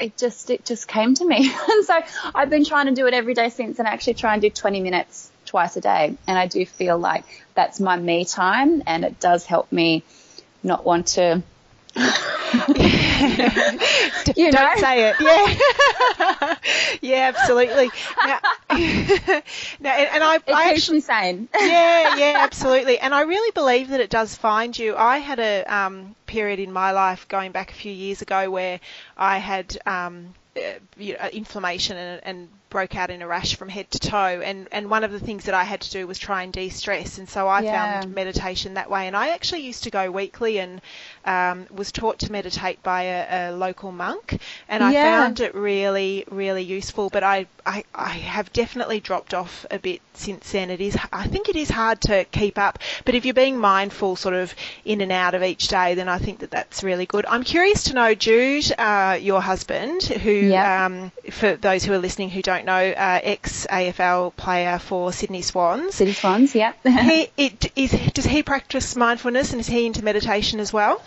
it 0.00 0.16
just 0.16 0.50
it 0.50 0.64
just 0.64 0.88
came 0.88 1.14
to 1.14 1.24
me. 1.24 1.52
and 1.70 1.84
so 1.84 2.00
I've 2.34 2.50
been 2.50 2.64
trying 2.64 2.86
to 2.86 2.92
do 2.92 3.06
it 3.06 3.14
every 3.14 3.34
day 3.34 3.48
since 3.48 3.78
and 3.78 3.86
I 3.86 3.92
actually 3.92 4.14
try 4.14 4.32
and 4.32 4.42
do 4.42 4.50
20 4.50 4.80
minutes 4.80 5.30
twice 5.46 5.76
a 5.76 5.80
day. 5.80 6.16
And 6.26 6.36
I 6.36 6.48
do 6.48 6.66
feel 6.66 6.98
like 6.98 7.24
that's 7.54 7.78
my 7.78 7.96
me 7.96 8.24
time 8.24 8.82
and 8.88 9.04
it 9.04 9.20
does 9.20 9.46
help 9.46 9.70
me 9.70 10.02
not 10.64 10.84
want 10.84 11.06
to 11.18 11.44
you 14.36 14.50
Don't 14.50 14.78
say 14.78 15.10
it. 15.10 15.16
Yeah. 15.20 16.56
yeah, 17.02 17.32
absolutely. 17.34 17.90
Now, 18.24 18.38
now 19.80 19.90
and, 19.90 20.08
and 20.08 20.24
I, 20.24 20.36
it 20.36 20.42
I 20.48 20.70
actually 20.70 21.00
sane. 21.00 21.48
yeah, 21.58 22.16
yeah, 22.16 22.34
absolutely. 22.38 22.98
And 22.98 23.14
I 23.14 23.22
really 23.22 23.50
believe 23.52 23.90
that 23.90 24.00
it 24.00 24.10
does 24.10 24.34
find 24.34 24.78
you. 24.78 24.96
I 24.96 25.18
had 25.18 25.38
a 25.38 25.64
um, 25.64 26.14
period 26.26 26.60
in 26.60 26.72
my 26.72 26.92
life 26.92 27.28
going 27.28 27.52
back 27.52 27.70
a 27.70 27.74
few 27.74 27.92
years 27.92 28.22
ago 28.22 28.50
where 28.50 28.80
I 29.16 29.38
had 29.38 29.76
um, 29.84 30.34
uh, 30.56 30.60
you 30.96 31.14
know, 31.14 31.28
inflammation 31.32 31.96
and, 31.96 32.20
and 32.24 32.48
broke 32.72 32.96
out 32.96 33.10
in 33.10 33.20
a 33.22 33.26
rash 33.26 33.54
from 33.54 33.68
head 33.68 33.90
to 33.92 33.98
toe. 33.98 34.40
And, 34.42 34.66
and 34.72 34.90
one 34.90 35.04
of 35.04 35.12
the 35.12 35.20
things 35.20 35.44
that 35.44 35.54
I 35.54 35.62
had 35.64 35.82
to 35.82 35.90
do 35.90 36.06
was 36.06 36.18
try 36.18 36.42
and 36.42 36.52
de-stress. 36.52 37.18
And 37.18 37.28
so 37.28 37.46
I 37.46 37.60
Yeah. 37.60 38.00
found 38.00 38.14
meditation 38.14 38.74
that 38.74 38.90
way. 38.90 39.06
And 39.06 39.14
I 39.16 39.28
actually 39.30 39.60
used 39.60 39.84
to 39.84 39.90
go 39.90 40.10
weekly 40.10 40.58
and 40.58 40.80
um, 41.24 41.66
was 41.70 41.92
taught 41.92 42.18
to 42.20 42.32
meditate 42.32 42.82
by 42.82 43.02
a, 43.02 43.50
a 43.50 43.52
local 43.52 43.92
monk. 43.92 44.40
And 44.68 44.82
I 44.82 44.92
Yeah. 44.92 45.02
found 45.02 45.40
it 45.40 45.54
really, 45.54 46.24
really 46.30 46.62
useful. 46.62 47.10
But 47.10 47.22
I, 47.22 47.46
I, 47.66 47.84
I 47.94 48.08
have 48.08 48.52
definitely 48.52 49.00
dropped 49.00 49.34
off 49.34 49.66
a 49.70 49.78
bit 49.78 50.00
since 50.14 50.50
then. 50.52 50.70
It 50.70 50.80
is, 50.80 50.96
I 51.12 51.26
think 51.28 51.48
it 51.50 51.56
is 51.56 51.68
hard 51.70 52.00
to 52.02 52.24
keep 52.24 52.58
up. 52.58 52.78
But 53.04 53.14
if 53.14 53.24
you're 53.26 53.34
being 53.34 53.58
mindful 53.58 54.16
sort 54.16 54.34
of 54.34 54.54
in 54.84 55.00
and 55.02 55.12
out 55.12 55.34
of 55.34 55.42
each 55.42 55.68
day, 55.68 55.94
then 55.94 56.08
I 56.08 56.18
think 56.18 56.40
that 56.40 56.50
that's 56.50 56.82
really 56.82 57.06
good. 57.06 57.26
I'm 57.26 57.44
curious 57.44 57.84
to 57.84 57.94
know, 57.94 58.14
Jude, 58.14 58.72
uh, 58.78 59.18
your 59.20 59.42
husband, 59.42 60.02
who, 60.02 60.30
Yeah. 60.30 60.86
um, 60.86 61.12
for 61.30 61.54
those 61.56 61.84
who 61.84 61.92
are 61.92 61.98
listening 61.98 62.30
who 62.30 62.40
don't 62.42 62.61
know, 62.64 62.72
uh, 62.72 63.20
ex 63.22 63.66
AFL 63.68 64.34
player 64.36 64.78
for 64.78 65.12
Sydney 65.12 65.42
Swans. 65.42 65.94
Sydney 65.94 66.14
Swans, 66.14 66.54
yeah. 66.54 66.72
he, 66.84 67.28
it, 67.36 67.72
is, 67.76 67.90
does 68.12 68.24
he 68.24 68.42
practice 68.42 68.96
mindfulness 68.96 69.52
and 69.52 69.60
is 69.60 69.66
he 69.66 69.86
into 69.86 70.04
meditation 70.04 70.60
as 70.60 70.72
well? 70.72 71.02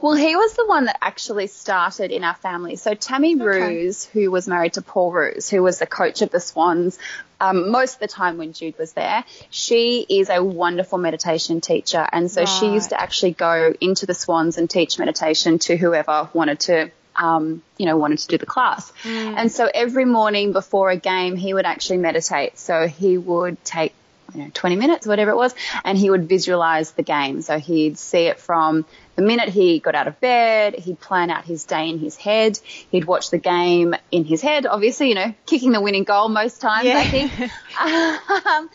Well, 0.00 0.14
he 0.14 0.34
was 0.34 0.54
the 0.54 0.66
one 0.66 0.86
that 0.86 0.98
actually 1.02 1.46
started 1.46 2.10
in 2.10 2.24
our 2.24 2.34
family. 2.34 2.76
So 2.76 2.94
Tammy 2.94 3.36
Roos, 3.36 4.04
who 4.06 4.30
was 4.30 4.48
married 4.48 4.74
to 4.74 4.82
Paul 4.82 5.12
Roos, 5.12 5.50
who 5.50 5.62
was 5.62 5.78
the 5.78 5.86
coach 5.86 6.22
of 6.22 6.30
the 6.30 6.40
Swans 6.40 6.98
um, 7.40 7.70
most 7.70 7.94
of 7.94 8.00
the 8.00 8.08
time 8.08 8.38
when 8.38 8.52
Jude 8.52 8.76
was 8.78 8.92
there, 8.92 9.24
she 9.50 10.04
is 10.08 10.28
a 10.28 10.42
wonderful 10.42 10.98
meditation 10.98 11.60
teacher. 11.60 12.06
And 12.10 12.30
so 12.30 12.44
she 12.44 12.66
used 12.66 12.90
to 12.90 13.00
actually 13.00 13.32
go 13.32 13.74
into 13.80 14.06
the 14.06 14.14
Swans 14.14 14.58
and 14.58 14.68
teach 14.68 14.98
meditation 14.98 15.58
to 15.60 15.76
whoever 15.76 16.28
wanted 16.32 16.60
to. 16.60 16.90
Um, 17.20 17.62
you 17.76 17.86
know, 17.86 17.96
wanted 17.96 18.20
to 18.20 18.28
do 18.28 18.38
the 18.38 18.46
class. 18.46 18.92
And 19.04 19.50
so 19.50 19.68
every 19.72 20.04
morning 20.04 20.52
before 20.52 20.90
a 20.90 20.96
game, 20.96 21.34
he 21.34 21.52
would 21.52 21.66
actually 21.66 21.98
meditate. 21.98 22.58
So 22.58 22.86
he 22.86 23.18
would 23.18 23.62
take 23.64 23.92
you 24.34 24.42
know, 24.42 24.50
20 24.52 24.76
minutes, 24.76 25.06
whatever 25.06 25.30
it 25.30 25.36
was, 25.36 25.54
and 25.84 25.96
he 25.96 26.10
would 26.10 26.28
visualize 26.28 26.92
the 26.92 27.02
game. 27.02 27.40
So 27.42 27.58
he'd 27.58 27.98
see 27.98 28.26
it 28.26 28.38
from 28.38 28.84
the 29.16 29.22
minute 29.22 29.48
he 29.48 29.78
got 29.78 29.94
out 29.94 30.06
of 30.06 30.20
bed, 30.20 30.74
he'd 30.74 31.00
plan 31.00 31.30
out 31.30 31.44
his 31.44 31.64
day 31.64 31.88
in 31.88 31.98
his 31.98 32.16
head, 32.16 32.58
he'd 32.90 33.04
watch 33.04 33.30
the 33.30 33.38
game 33.38 33.94
in 34.10 34.24
his 34.24 34.42
head, 34.42 34.66
obviously, 34.66 35.08
you 35.08 35.14
know, 35.14 35.34
kicking 35.46 35.72
the 35.72 35.80
winning 35.80 36.04
goal 36.04 36.28
most 36.28 36.60
times, 36.60 36.86
yeah. 36.86 36.98
I 36.98 37.04
think. 37.04 37.50
um, 38.46 38.70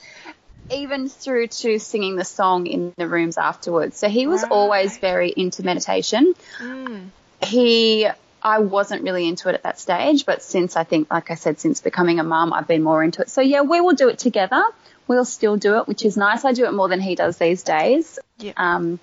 even 0.71 1.07
through 1.07 1.47
to 1.47 1.77
singing 1.77 2.15
the 2.15 2.25
song 2.25 2.65
in 2.65 2.93
the 2.97 3.07
rooms 3.07 3.37
afterwards. 3.37 3.97
So 3.97 4.09
he 4.09 4.27
was 4.27 4.41
right. 4.41 4.51
always 4.51 4.97
very 4.97 5.29
into 5.29 5.63
meditation. 5.63 6.33
Mm. 6.59 7.09
He 7.43 8.07
I 8.43 8.59
wasn't 8.59 9.03
really 9.03 9.25
into 9.27 9.47
it 9.47 9.55
at 9.55 9.63
that 9.63 9.79
stage, 9.79 10.25
but 10.25 10.43
since 10.43 10.75
I 10.75 10.83
think, 10.83 11.09
like 11.09 11.31
I 11.31 11.35
said, 11.35 11.59
since 11.59 11.79
becoming 11.79 12.19
a 12.19 12.23
mum, 12.23 12.51
I've 12.51 12.67
been 12.67 12.83
more 12.83 13.01
into 13.01 13.21
it. 13.21 13.29
So 13.29 13.39
yeah, 13.39 13.61
we 13.61 13.79
will 13.79 13.95
do 13.95 14.09
it 14.09 14.19
together. 14.19 14.61
We'll 15.07 15.25
still 15.25 15.55
do 15.55 15.77
it, 15.79 15.87
which 15.87 16.03
is 16.03 16.17
nice. 16.17 16.43
I 16.43 16.51
do 16.51 16.65
it 16.65 16.73
more 16.73 16.89
than 16.89 16.99
he 16.99 17.15
does 17.15 17.37
these 17.37 17.63
days. 17.63 18.19
Yeah. 18.39 18.51
Um, 18.57 18.99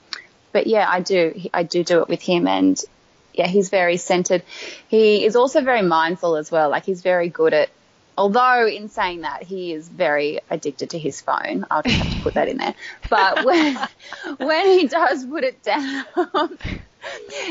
but 0.53 0.67
yeah, 0.67 0.87
I 0.89 1.01
do. 1.01 1.41
I 1.55 1.63
do 1.63 1.83
do 1.83 2.03
it 2.03 2.09
with 2.09 2.21
him, 2.21 2.47
and 2.47 2.79
yeah, 3.33 3.47
he's 3.47 3.71
very 3.71 3.97
centered. 3.97 4.43
He 4.89 5.25
is 5.25 5.37
also 5.37 5.63
very 5.63 5.83
mindful 5.83 6.37
as 6.37 6.51
well. 6.51 6.69
Like 6.69 6.85
he's 6.85 7.01
very 7.01 7.29
good 7.29 7.55
at. 7.55 7.71
Although 8.19 8.67
in 8.67 8.91
saying 8.91 9.23
that, 9.23 9.45
he 9.45 9.73
is 9.73 9.89
very 9.89 10.41
addicted 10.51 10.91
to 10.91 10.99
his 10.99 11.23
phone. 11.23 11.65
I'll 11.71 11.83
just 11.83 11.97
have 11.97 12.13
to 12.13 12.23
put 12.23 12.35
that 12.35 12.49
in 12.49 12.59
there. 12.59 12.75
But 13.09 13.45
when 13.47 13.79
when 14.37 14.67
he 14.67 14.87
does 14.87 15.25
put 15.25 15.45
it 15.45 15.63
down, 15.63 16.05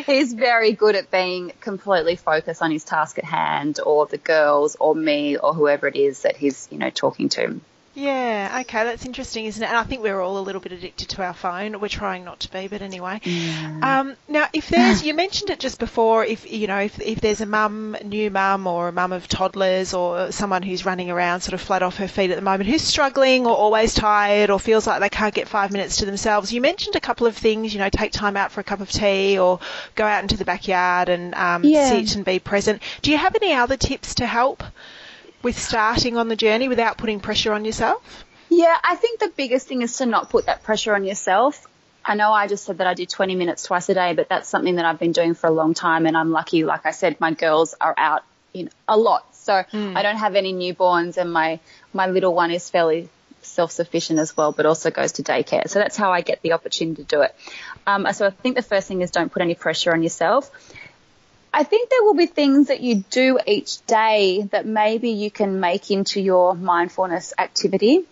he's 0.05 0.33
very 0.33 0.73
good 0.73 0.95
at 0.95 1.11
being 1.11 1.51
completely 1.61 2.15
focused 2.15 2.61
on 2.61 2.71
his 2.71 2.83
task 2.83 3.17
at 3.17 3.25
hand 3.25 3.79
or 3.85 4.05
the 4.05 4.17
girls 4.17 4.75
or 4.79 4.95
me 4.95 5.37
or 5.37 5.53
whoever 5.53 5.87
it 5.87 5.95
is 5.95 6.21
that 6.21 6.37
he's, 6.37 6.67
you 6.71 6.77
know, 6.77 6.89
talking 6.89 7.29
to. 7.29 7.59
Yeah, 7.99 8.59
okay, 8.61 8.85
that's 8.85 9.05
interesting, 9.05 9.45
isn't 9.45 9.61
it? 9.61 9.67
And 9.67 9.75
I 9.75 9.83
think 9.83 10.01
we're 10.01 10.21
all 10.21 10.37
a 10.37 10.39
little 10.39 10.61
bit 10.61 10.71
addicted 10.71 11.09
to 11.09 11.23
our 11.23 11.33
phone. 11.33 11.81
We're 11.81 11.89
trying 11.89 12.23
not 12.23 12.39
to 12.41 12.51
be, 12.51 12.67
but 12.67 12.81
anyway. 12.81 13.19
Yeah. 13.23 13.79
Um, 13.83 14.15
now, 14.29 14.47
if 14.53 14.69
there's, 14.69 15.03
you 15.03 15.13
mentioned 15.13 15.49
it 15.49 15.59
just 15.59 15.79
before, 15.79 16.23
if 16.23 16.49
you 16.49 16.67
know, 16.67 16.79
if, 16.79 16.99
if 17.01 17.19
there's 17.19 17.41
a 17.41 17.45
mum, 17.45 17.97
new 18.05 18.31
mum, 18.31 18.67
or 18.67 18.87
a 18.87 18.91
mum 18.93 19.11
of 19.11 19.27
toddlers, 19.27 19.93
or 19.93 20.31
someone 20.31 20.63
who's 20.63 20.85
running 20.85 21.11
around 21.11 21.41
sort 21.41 21.53
of 21.53 21.61
flat 21.61 21.83
off 21.83 21.97
her 21.97 22.07
feet 22.07 22.31
at 22.31 22.37
the 22.37 22.41
moment, 22.41 22.69
who's 22.69 22.83
struggling 22.83 23.45
or 23.45 23.55
always 23.55 23.93
tired, 23.93 24.49
or 24.49 24.59
feels 24.59 24.87
like 24.87 25.01
they 25.01 25.09
can't 25.09 25.33
get 25.33 25.49
five 25.49 25.71
minutes 25.71 25.97
to 25.97 26.05
themselves, 26.05 26.53
you 26.53 26.61
mentioned 26.61 26.95
a 26.95 27.01
couple 27.01 27.27
of 27.27 27.35
things. 27.35 27.73
You 27.73 27.79
know, 27.79 27.89
take 27.89 28.13
time 28.13 28.37
out 28.37 28.53
for 28.53 28.61
a 28.61 28.63
cup 28.63 28.79
of 28.79 28.89
tea, 28.89 29.37
or 29.37 29.59
go 29.95 30.05
out 30.05 30.21
into 30.21 30.37
the 30.37 30.45
backyard 30.45 31.09
and 31.09 31.35
um, 31.35 31.65
yeah. 31.65 31.89
sit 31.89 32.15
and 32.15 32.23
be 32.23 32.39
present. 32.39 32.81
Do 33.01 33.11
you 33.11 33.17
have 33.17 33.35
any 33.35 33.53
other 33.53 33.75
tips 33.75 34.15
to 34.15 34.25
help? 34.25 34.63
With 35.41 35.58
starting 35.58 36.17
on 36.17 36.27
the 36.27 36.36
journey 36.36 36.67
without 36.67 36.98
putting 36.98 37.19
pressure 37.19 37.53
on 37.53 37.65
yourself? 37.65 38.25
Yeah, 38.50 38.77
I 38.84 38.96
think 38.96 39.19
the 39.19 39.29
biggest 39.29 39.67
thing 39.67 39.81
is 39.81 39.98
to 39.98 40.05
not 40.05 40.29
put 40.29 40.48
that 40.48 40.63
pressure 40.63 40.96
on 40.96 41.03
yourself. 41.03 41.67
I 42.03 42.15
know 42.15 42.31
I 42.31 42.48
just 42.48 42.65
said 42.65 42.79
that 42.79 42.88
I 42.88 42.93
do 42.93 43.05
20 43.05 43.36
minutes 43.36 43.63
twice 43.63 43.88
a 43.89 43.93
day, 43.93 44.13
but 44.13 44.29
that's 44.29 44.50
something 44.50 44.75
that 44.75 44.86
I've 44.86 45.00
been 45.00 45.12
doing 45.12 45.36
for 45.36 45.48
a 45.48 45.51
long 45.51 45.74
time. 45.74 46.05
And 46.05 46.17
I'm 46.17 46.31
lucky, 46.31 46.63
like 46.63 46.86
I 46.86 46.91
said, 46.91 47.19
my 47.19 47.31
girls 47.31 47.75
are 47.79 47.93
out 47.98 48.24
in 48.53 48.69
a 48.88 48.98
lot. 48.98 49.36
So 49.36 49.53
mm. 49.53 49.96
I 49.96 50.01
don't 50.01 50.17
have 50.17 50.36
any 50.36 50.53
newborns 50.53 51.17
and 51.17 51.31
my, 51.31 51.60
my 51.93 52.08
little 52.08 52.34
one 52.34 52.51
is 52.51 52.69
fairly 52.69 53.10
self-sufficient 53.41 54.19
as 54.19 54.36
well, 54.36 54.51
but 54.51 54.65
also 54.65 54.91
goes 54.91 55.13
to 55.13 55.24
daycare. 55.24 55.69
So 55.69 55.79
that's 55.79 55.96
how 55.96 56.12
I 56.12 56.22
get 56.22 56.41
the 56.41 56.53
opportunity 56.53 57.03
to 57.03 57.08
do 57.08 57.22
it. 57.22 57.36
Um, 57.86 58.08
so 58.13 58.27
I 58.27 58.29
think 58.31 58.55
the 58.55 58.62
first 58.62 58.88
thing 58.88 59.01
is 59.01 59.12
don't 59.12 59.31
put 59.31 59.41
any 59.41 59.55
pressure 59.55 59.93
on 59.93 60.03
yourself. 60.03 60.51
I 61.53 61.63
think 61.63 61.89
there 61.89 62.03
will 62.03 62.13
be 62.13 62.27
things 62.27 62.67
that 62.67 62.81
you 62.81 63.03
do 63.09 63.39
each 63.45 63.85
day 63.85 64.47
that 64.51 64.65
maybe 64.65 65.09
you 65.09 65.31
can 65.31 65.59
make 65.59 65.89
into 65.89 66.21
your 66.21 66.55
mindfulness 66.55 67.33
activity. 67.37 68.05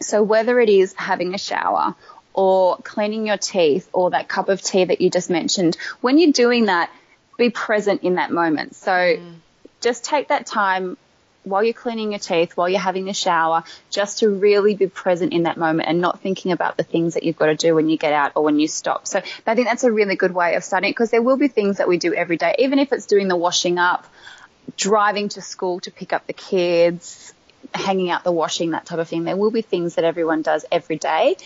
So 0.00 0.22
whether 0.22 0.60
it 0.60 0.68
is 0.68 0.92
having 0.94 1.34
a 1.34 1.38
shower 1.38 1.94
or 2.32 2.76
cleaning 2.78 3.26
your 3.26 3.38
teeth 3.38 3.88
or 3.92 4.10
that 4.10 4.28
cup 4.28 4.48
of 4.48 4.62
tea 4.62 4.84
that 4.84 5.00
you 5.00 5.10
just 5.10 5.30
mentioned, 5.30 5.76
when 6.00 6.18
you're 6.18 6.32
doing 6.32 6.66
that, 6.66 6.90
be 7.36 7.50
present 7.50 8.02
in 8.02 8.14
that 8.14 8.30
moment. 8.30 8.76
So 8.76 8.92
mm. 8.92 9.34
just 9.80 10.04
take 10.04 10.28
that 10.28 10.46
time 10.46 10.96
while 11.46 11.62
you're 11.62 11.72
cleaning 11.72 12.10
your 12.10 12.18
teeth, 12.18 12.56
while 12.56 12.68
you're 12.68 12.80
having 12.80 13.08
a 13.08 13.14
shower, 13.14 13.62
just 13.88 14.18
to 14.18 14.28
really 14.28 14.74
be 14.74 14.88
present 14.88 15.32
in 15.32 15.44
that 15.44 15.56
moment 15.56 15.88
and 15.88 16.00
not 16.00 16.20
thinking 16.20 16.50
about 16.50 16.76
the 16.76 16.82
things 16.82 17.14
that 17.14 17.22
you've 17.22 17.36
got 17.36 17.46
to 17.46 17.54
do 17.54 17.72
when 17.74 17.88
you 17.88 17.96
get 17.96 18.12
out 18.12 18.32
or 18.34 18.42
when 18.42 18.58
you 18.58 18.66
stop. 18.66 19.06
So 19.06 19.22
I 19.46 19.54
think 19.54 19.68
that's 19.68 19.84
a 19.84 19.92
really 19.92 20.16
good 20.16 20.34
way 20.34 20.56
of 20.56 20.64
starting 20.64 20.90
because 20.90 21.12
there 21.12 21.22
will 21.22 21.36
be 21.36 21.46
things 21.46 21.78
that 21.78 21.86
we 21.86 21.98
do 21.98 22.12
every 22.12 22.36
day, 22.36 22.56
even 22.58 22.80
if 22.80 22.92
it's 22.92 23.06
doing 23.06 23.28
the 23.28 23.36
washing 23.36 23.78
up, 23.78 24.06
driving 24.76 25.28
to 25.30 25.40
school 25.40 25.78
to 25.80 25.92
pick 25.92 26.12
up 26.12 26.26
the 26.26 26.32
kids, 26.32 27.32
hanging 27.72 28.10
out 28.10 28.24
the 28.24 28.32
washing, 28.32 28.72
that 28.72 28.84
type 28.84 28.98
of 28.98 29.08
thing. 29.08 29.22
There 29.22 29.36
will 29.36 29.52
be 29.52 29.62
things 29.62 29.94
that 29.94 30.04
everyone 30.04 30.42
does 30.42 30.64
every 30.72 30.96
day. 30.96 31.36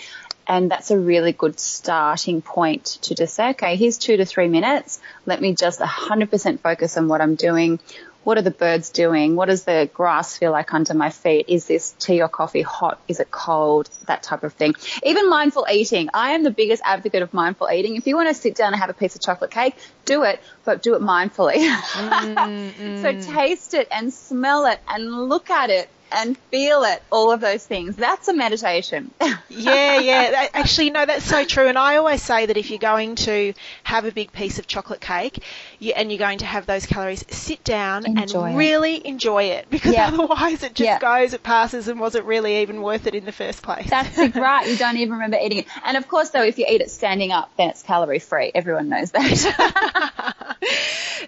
And 0.47 0.71
that's 0.71 0.91
a 0.91 0.99
really 0.99 1.33
good 1.33 1.61
starting 1.61 2.41
point 2.41 2.85
to 3.03 3.15
just 3.15 3.35
say, 3.35 3.51
okay, 3.51 3.77
here's 3.77 3.99
two 3.99 4.17
to 4.17 4.25
three 4.25 4.49
minutes. 4.49 4.99
Let 5.27 5.41
me 5.41 5.55
just 5.55 5.79
100% 5.79 6.61
focus 6.61 6.97
on 6.97 7.07
what 7.07 7.21
I'm 7.21 7.35
doing 7.35 7.79
what 8.25 8.37
are 8.39 8.43
the 8.43 8.51
birds 8.51 8.91
doing? 8.91 9.35
What 9.35 9.47
does 9.47 9.65
the 9.65 9.89
grass 9.93 10.37
feel 10.37 10.53
like 10.53 10.73
under 10.75 10.95
my 10.95 11.11
feet? 11.11 11.47
Is 11.49 11.67
this 11.67 11.93
tea 11.99 12.21
or 12.21 12.29
coffee 12.29 12.63
hot? 12.63 13.01
Is 13.09 13.19
it 13.21 13.31
cold? 13.31 13.89
That 14.07 14.23
type 14.23 14.43
of 14.43 14.53
thing. 14.53 14.75
Even 15.03 15.31
mindful 15.31 15.67
eating. 15.71 16.11
I 16.13 16.33
am 16.33 16.43
the 16.43 16.51
biggest 16.51 16.83
advocate 16.85 17.23
of 17.23 17.33
mindful 17.33 17.69
eating. 17.71 17.97
If 17.97 18.07
you 18.07 18.17
want 18.17 18.29
to 18.29 18.35
sit 18.35 18.55
down 18.55 18.73
and 18.73 18.81
have 18.81 18.91
a 18.91 18.95
piece 18.95 19.15
of 19.15 19.23
chocolate 19.23 19.51
cake, 19.51 19.75
do 20.05 20.25
it, 20.25 20.41
but 20.65 20.83
do 20.83 20.95
it 20.95 21.03
mindfully. 21.03 21.61
Mm, 22.01 22.73
mm. 22.73 23.03
so 23.03 23.33
taste 23.33 23.75
it 23.75 23.89
and 23.91 24.13
smell 24.13 24.67
it 24.67 24.81
and 24.89 25.29
look 25.29 25.51
at 25.51 25.71
it 25.71 25.89
and 26.13 26.37
feel 26.51 26.83
it, 26.85 27.03
all 27.11 27.33
of 27.33 27.41
those 27.41 27.65
things. 27.65 27.97
That's 27.97 28.29
a 28.29 28.33
meditation. 28.33 29.11
yeah, 29.49 29.99
yeah. 29.99 30.49
Actually, 30.53 30.91
no, 30.91 31.07
that's 31.07 31.25
so 31.25 31.45
true. 31.45 31.67
And 31.67 31.79
I 31.79 31.97
always 31.97 32.23
say 32.23 32.47
that 32.47 32.57
if 32.57 32.71
you're 32.71 32.79
going 32.79 33.15
to 33.17 33.55
have 33.85 34.05
a 34.05 34.13
big 34.13 34.33
piece 34.33 34.59
of 34.59 34.67
chocolate 34.67 35.01
cake 35.01 35.43
you, 35.79 35.93
and 35.93 36.11
you're 36.11 36.19
going 36.19 36.39
to 36.39 36.47
have 36.47 36.67
those 36.67 36.87
calories, 36.87 37.25
sit 37.31 37.63
down 37.65 38.07
enjoy 38.07 38.45
and 38.45 38.55
it. 38.55 38.59
really 38.59 39.07
enjoy 39.07 39.45
it 39.45 39.67
because 39.71 39.95
yeah. 39.95 40.09
otherwise 40.09 40.63
it 40.63 40.75
just 40.75 40.87
yeah. 40.87 40.99
goes, 40.99 41.33
it 41.33 41.43
passes, 41.43 41.89
and 41.89 42.01
was 42.01 42.15
it 42.15 42.25
really 42.25 42.63
even 42.63 42.83
worth 42.83 43.07
it 43.07 43.15
in 43.15 43.25
the 43.25 43.33
first 43.33 43.63
place? 43.63 43.89
That's 43.91 44.17
right. 44.37 44.69
You 44.69 44.77
don't 44.77 44.97
even 44.97 45.15
remember 45.15 45.39
eating 45.43 45.59
it. 45.59 45.67
And 45.85 45.97
of 45.97 46.09
course, 46.09 46.31
though, 46.31 46.43
if 46.43 46.59
you 46.59 46.67
eat 46.69 46.81
it 46.81 46.91
standing 46.91 47.33
up, 47.33 47.51
then 47.57 47.71
it's 47.71 47.83
calorie 47.83 48.19
free. 48.19 48.51
Everyone 48.55 48.89
knows 48.89 49.11
that. 49.13 50.57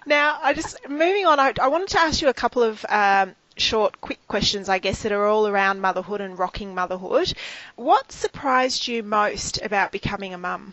now, 0.07 0.39
I 0.43 0.53
just 0.55 0.89
moving 0.89 1.27
on. 1.27 1.41
I, 1.41 1.53
I, 1.61 1.69
wanted 1.69 1.89
to 1.89 2.01
ask 2.01 2.23
you 2.23 2.29
a 2.29 2.35
couple 2.35 2.63
of 2.63 2.85
um, 2.89 3.35
short, 3.57 4.01
quick 4.01 4.19
questions, 4.29 4.69
I 4.69 4.79
guess, 4.79 5.03
that 5.03 5.13
are 5.13 5.27
all 5.27 5.47
around 5.47 5.81
motherhood 5.81 6.21
and 6.21 6.39
rocking 6.39 6.75
motherhood. 6.75 7.33
What 7.77 8.13
surprised 8.13 8.89
you 8.89 9.03
most 9.03 9.61
about 9.63 9.93
becoming 9.93 10.35
a 10.35 10.39
mum? 10.39 10.73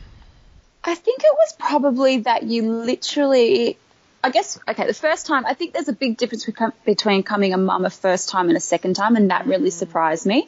I 0.83 0.95
think 0.95 1.19
it 1.19 1.33
was 1.33 1.55
probably 1.59 2.19
that 2.19 2.43
you 2.43 2.63
literally, 2.71 3.77
I 4.23 4.29
guess, 4.29 4.59
okay, 4.67 4.87
the 4.87 4.93
first 4.93 5.25
time, 5.25 5.45
I 5.45 5.53
think 5.53 5.73
there's 5.73 5.89
a 5.89 5.93
big 5.93 6.17
difference 6.17 6.47
between 6.85 7.23
coming 7.23 7.53
a 7.53 7.57
mum 7.57 7.85
a 7.85 7.89
first 7.89 8.29
time 8.29 8.47
and 8.47 8.57
a 8.57 8.61
second 8.61 8.95
time, 8.95 9.15
and 9.15 9.29
that 9.31 9.45
really 9.45 9.69
mm. 9.69 9.73
surprised 9.73 10.25
me. 10.25 10.47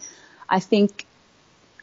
I 0.50 0.60
think 0.60 1.06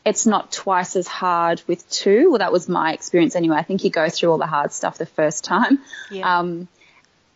it's 0.05 0.27
not 0.27 0.51
twice 0.51 0.97
as 0.97 1.07
hard 1.07 1.63
with 1.67 1.89
two. 1.91 2.31
Well, 2.31 2.39
that 2.39 2.53
was 2.53 2.69
my 2.69 2.93
experience 2.95 3.37
anyway. 3.37 3.57
I 3.57 3.63
think 3.63 3.85
you 3.85 3.91
go 3.91 4.09
through 4.09 4.31
all 4.31 4.39
the 4.39 4.47
hard 4.47 4.73
stuff 4.73 4.97
the 4.97 5.07
first 5.07 5.45
time. 5.45 5.81
Yeah. 6.11 6.39
Um, 6.39 6.69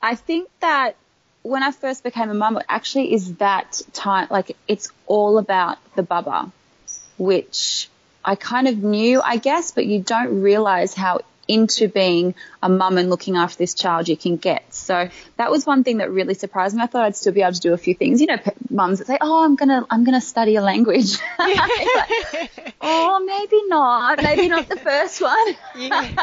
I 0.00 0.14
think 0.14 0.49
that 0.61 0.97
when 1.42 1.62
I 1.62 1.72
first 1.72 2.04
became 2.04 2.30
a 2.30 2.34
mum, 2.34 2.56
it 2.56 2.66
actually 2.68 3.12
is 3.14 3.34
that 3.37 3.82
time, 3.92 4.28
like 4.30 4.56
it's 4.68 4.90
all 5.06 5.38
about 5.38 5.78
the 5.94 6.02
bubba, 6.02 6.50
which 7.18 7.88
I 8.25 8.37
kind 8.37 8.68
of 8.68 8.78
knew, 8.78 9.20
I 9.20 9.37
guess, 9.37 9.72
but 9.72 9.87
you 9.87 10.00
don't 10.00 10.42
realize 10.42 10.94
how 10.94 11.20
into 11.49 11.88
being 11.88 12.34
a 12.62 12.68
mum 12.68 12.99
and 12.99 13.11
looking 13.11 13.37
after 13.37 13.58
this 13.58 13.75
child 13.75 14.08
you 14.08 14.16
can 14.16 14.37
get. 14.37 14.72
So 14.72 15.08
that 15.37 15.50
was 15.50 15.66
one 15.66 15.84
thing 15.84 15.99
that 15.99 16.11
really 16.11 16.34
surprised 16.34 16.76
me. 16.76 16.82
I 16.82 16.87
thought 16.87 17.04
I'd 17.04 17.16
still 17.16 17.32
be 17.32 17.42
able 17.42 17.52
to 17.54 17.61
do 17.61 17.72
a 17.72 17.78
few 17.78 17.94
things. 17.94 18.20
You 18.20 18.28
know, 18.28 18.38
mums 18.70 18.99
that 18.99 19.06
say, 19.06 19.18
"Oh, 19.20 19.44
I'm 19.44 19.56
gonna, 19.56 19.84
I'm 19.90 20.04
gonna 20.04 20.20
study 20.20 20.56
a 20.56 20.62
language." 20.62 21.18
like, 21.38 22.50
oh, 22.80 23.20
maybe 23.25 23.62
not. 23.66 24.22
Maybe 24.22 24.49
not 24.49 24.68
the 24.68 24.76
first 24.76 25.20
one. 25.20 25.56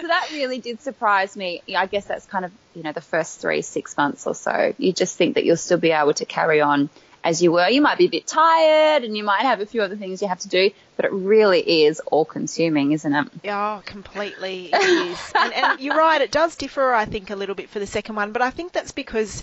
So 0.00 0.06
that 0.06 0.30
really 0.32 0.58
did 0.58 0.80
surprise 0.80 1.36
me. 1.36 1.62
I 1.76 1.86
guess 1.86 2.06
that's 2.06 2.26
kind 2.26 2.44
of, 2.44 2.52
you 2.74 2.82
know, 2.82 2.92
the 2.92 3.00
first 3.00 3.40
three, 3.40 3.62
six 3.62 3.96
months 3.96 4.26
or 4.26 4.34
so. 4.34 4.74
You 4.78 4.92
just 4.92 5.16
think 5.16 5.34
that 5.34 5.44
you'll 5.44 5.56
still 5.56 5.78
be 5.78 5.90
able 5.90 6.14
to 6.14 6.24
carry 6.24 6.60
on 6.60 6.88
as 7.22 7.42
you 7.42 7.52
were. 7.52 7.68
You 7.68 7.82
might 7.82 7.98
be 7.98 8.06
a 8.06 8.10
bit 8.10 8.26
tired 8.26 9.04
and 9.04 9.16
you 9.16 9.24
might 9.24 9.42
have 9.42 9.60
a 9.60 9.66
few 9.66 9.82
other 9.82 9.96
things 9.96 10.22
you 10.22 10.28
have 10.28 10.40
to 10.40 10.48
do, 10.48 10.70
but 10.96 11.04
it 11.04 11.12
really 11.12 11.84
is 11.84 12.00
all 12.00 12.24
consuming, 12.24 12.92
isn't 12.92 13.14
it? 13.14 13.28
Yeah, 13.44 13.78
oh, 13.78 13.82
completely 13.84 14.70
it 14.72 14.82
is. 14.82 15.32
and, 15.38 15.52
and 15.52 15.80
you're 15.80 15.96
right, 15.96 16.20
it 16.20 16.30
does 16.30 16.56
differ, 16.56 16.92
I 16.92 17.04
think, 17.04 17.30
a 17.30 17.36
little 17.36 17.54
bit 17.54 17.68
for 17.68 17.78
the 17.78 17.86
second 17.86 18.16
one, 18.16 18.32
but 18.32 18.42
I 18.42 18.50
think 18.50 18.72
that's 18.72 18.92
because 18.92 19.42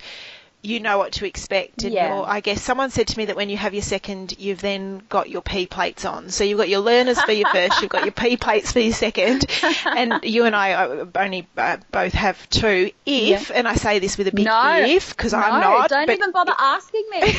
you 0.62 0.80
know 0.80 0.98
what 0.98 1.14
to 1.14 1.26
expect. 1.26 1.84
And 1.84 1.94
yeah. 1.94 2.22
I 2.22 2.40
guess 2.40 2.62
someone 2.62 2.90
said 2.90 3.08
to 3.08 3.18
me 3.18 3.26
that 3.26 3.36
when 3.36 3.50
you 3.50 3.58
have 3.58 3.74
your 3.74 3.84
second, 3.84 4.36
you've 4.38 4.62
then 4.62 5.02
got 5.10 5.30
your 5.30 5.42
P 5.42 5.66
plates 5.66 6.06
on. 6.06 6.30
So 6.30 6.44
you've 6.44 6.58
got 6.58 6.70
your 6.70 6.82
learners 6.82 7.22
for 7.22 7.32
your 7.32 7.50
first, 7.50 7.82
you've 7.82 7.92
got 7.92 8.04
your 8.04 8.12
P 8.12 8.38
plates 8.38 8.72
for 8.72 8.80
your 8.80 8.94
second, 8.94 9.46
and 9.86 10.20
you 10.24 10.46
and 10.46 10.56
I 10.56 10.74
uh, 10.74 11.06
only 11.16 11.48
uh, 11.58 11.78
both 11.92 12.14
have 12.14 12.50
two. 12.50 12.92
If, 13.06 13.50
yeah. 13.50 13.56
and 13.56 13.68
I 13.68 13.76
say 13.76 14.00
this 14.00 14.18
with 14.18 14.28
a 14.28 14.32
big 14.32 14.46
no, 14.46 14.80
if, 14.80 15.16
because 15.16 15.34
no, 15.34 15.40
I'm 15.40 15.62
not. 15.62 15.90
Don't 15.90 16.10
even 16.10 16.32
bother 16.32 16.54
asking 16.58 17.06
me. 17.12 17.34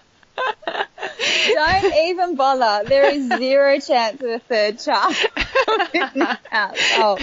Don't 1.55 1.95
even 2.09 2.37
bother. 2.37 2.89
There 2.89 3.11
is 3.11 3.29
zero 3.29 3.79
chance 3.81 4.21
of 4.21 4.29
a 4.29 4.39
third 4.39 4.79
child 4.79 5.15
household. 6.51 7.21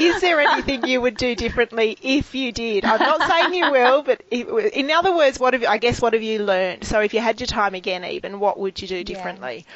Is 0.00 0.20
there 0.20 0.40
anything 0.40 0.86
you 0.86 1.00
would 1.00 1.16
do 1.16 1.34
differently 1.34 1.96
if 2.02 2.34
you 2.34 2.52
did? 2.52 2.84
I'm 2.84 3.00
not 3.00 3.28
saying 3.28 3.54
you 3.54 3.70
will, 3.70 4.02
but 4.02 4.22
if, 4.30 4.48
in 4.72 4.90
other 4.90 5.14
words, 5.14 5.38
what 5.38 5.54
have 5.54 5.64
I 5.64 5.78
guess 5.78 6.00
what 6.00 6.12
have 6.14 6.22
you 6.22 6.42
learned? 6.42 6.84
So 6.84 7.00
if 7.00 7.14
you 7.14 7.20
had 7.20 7.40
your 7.40 7.46
time 7.46 7.74
again, 7.74 8.04
even 8.04 8.40
what 8.40 8.58
would 8.58 8.80
you 8.80 8.88
do 8.88 9.04
differently? 9.04 9.64
Yeah. 9.66 9.74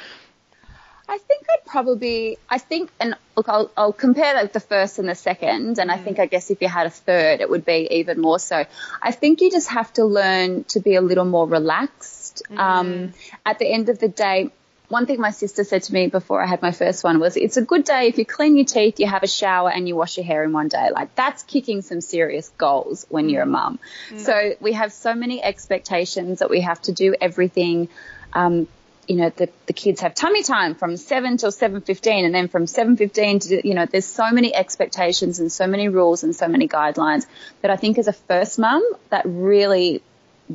I 1.11 1.17
think 1.17 1.45
I'd 1.49 1.65
probably, 1.65 2.37
I 2.49 2.57
think, 2.57 2.89
and 2.97 3.15
look, 3.35 3.49
I'll, 3.49 3.69
I'll 3.75 3.91
compare 3.91 4.33
like 4.33 4.53
the 4.53 4.61
first 4.61 4.97
and 4.97 5.09
the 5.09 5.15
second, 5.15 5.77
and 5.77 5.89
mm. 5.89 5.93
I 5.93 5.97
think 5.97 6.19
I 6.19 6.25
guess 6.25 6.49
if 6.51 6.61
you 6.61 6.69
had 6.69 6.87
a 6.87 6.89
third, 6.89 7.41
it 7.41 7.49
would 7.49 7.65
be 7.65 7.87
even 7.91 8.21
more 8.21 8.39
so. 8.39 8.63
I 9.01 9.11
think 9.11 9.41
you 9.41 9.51
just 9.51 9.67
have 9.69 9.91
to 9.93 10.05
learn 10.05 10.63
to 10.69 10.79
be 10.79 10.95
a 10.95 11.01
little 11.01 11.25
more 11.25 11.45
relaxed. 11.45 12.20
Mm. 12.49 12.57
Um, 12.57 13.13
at 13.45 13.59
the 13.59 13.71
end 13.71 13.89
of 13.89 13.99
the 13.99 14.07
day, 14.07 14.51
one 14.91 15.05
thing 15.05 15.21
my 15.21 15.31
sister 15.31 15.63
said 15.63 15.83
to 15.83 15.93
me 15.93 16.07
before 16.07 16.41
I 16.41 16.45
had 16.45 16.61
my 16.61 16.71
first 16.71 17.03
one 17.03 17.19
was, 17.19 17.37
it's 17.37 17.55
a 17.55 17.61
good 17.61 17.85
day 17.85 18.07
if 18.07 18.17
you 18.17 18.25
clean 18.25 18.57
your 18.57 18.65
teeth, 18.65 18.99
you 18.99 19.07
have 19.07 19.23
a 19.23 19.27
shower, 19.27 19.71
and 19.71 19.87
you 19.87 19.95
wash 19.95 20.17
your 20.17 20.25
hair 20.25 20.43
in 20.43 20.51
one 20.51 20.67
day. 20.67 20.89
Like 20.93 21.15
that's 21.15 21.43
kicking 21.43 21.81
some 21.81 22.01
serious 22.01 22.49
goals 22.57 23.05
when 23.09 23.29
you're 23.29 23.43
a 23.43 23.45
mm. 23.45 23.51
mum. 23.51 23.79
Mm. 24.09 24.19
So 24.19 24.55
we 24.59 24.73
have 24.73 24.91
so 24.91 25.15
many 25.15 25.41
expectations 25.41 26.39
that 26.39 26.49
we 26.49 26.61
have 26.61 26.81
to 26.83 26.91
do 26.91 27.15
everything. 27.19 27.87
Um, 28.33 28.67
you 29.07 29.15
know, 29.15 29.29
the, 29.29 29.49
the 29.65 29.73
kids 29.73 30.01
have 30.01 30.13
tummy 30.13 30.43
time 30.43 30.75
from 30.75 30.95
7 30.95 31.37
till 31.37 31.51
7.15 31.51 32.25
and 32.25 32.35
then 32.35 32.47
from 32.47 32.65
7.15 32.65 33.47
to, 33.47 33.67
you 33.67 33.73
know, 33.73 33.85
there's 33.85 34.05
so 34.05 34.31
many 34.31 34.53
expectations 34.53 35.39
and 35.39 35.51
so 35.51 35.67
many 35.67 35.89
rules 35.89 36.23
and 36.23 36.35
so 36.35 36.47
many 36.47 36.67
guidelines 36.67 37.25
that 37.61 37.71
I 37.71 37.75
think 37.75 37.97
as 37.97 38.07
a 38.07 38.13
first 38.13 38.59
mum, 38.59 38.83
that 39.09 39.23
really, 39.25 40.01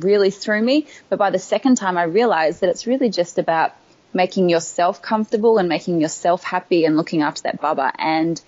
really 0.03 0.31
threw 0.31 0.61
me. 0.61 0.87
But 1.09 1.19
by 1.19 1.29
the 1.29 1.39
second 1.39 1.75
time, 1.75 1.97
I 1.97 2.03
realized 2.03 2.61
that 2.61 2.69
it's 2.69 2.87
really 2.87 3.09
just 3.09 3.37
about 3.37 3.73
making 4.13 4.49
yourself 4.49 5.01
comfortable 5.01 5.57
and 5.57 5.69
making 5.69 6.01
yourself 6.01 6.43
happy 6.43 6.85
and 6.85 6.97
looking 6.97 7.21
after 7.21 7.43
that 7.43 7.61
bubba. 7.61 7.91
And, 7.97 8.41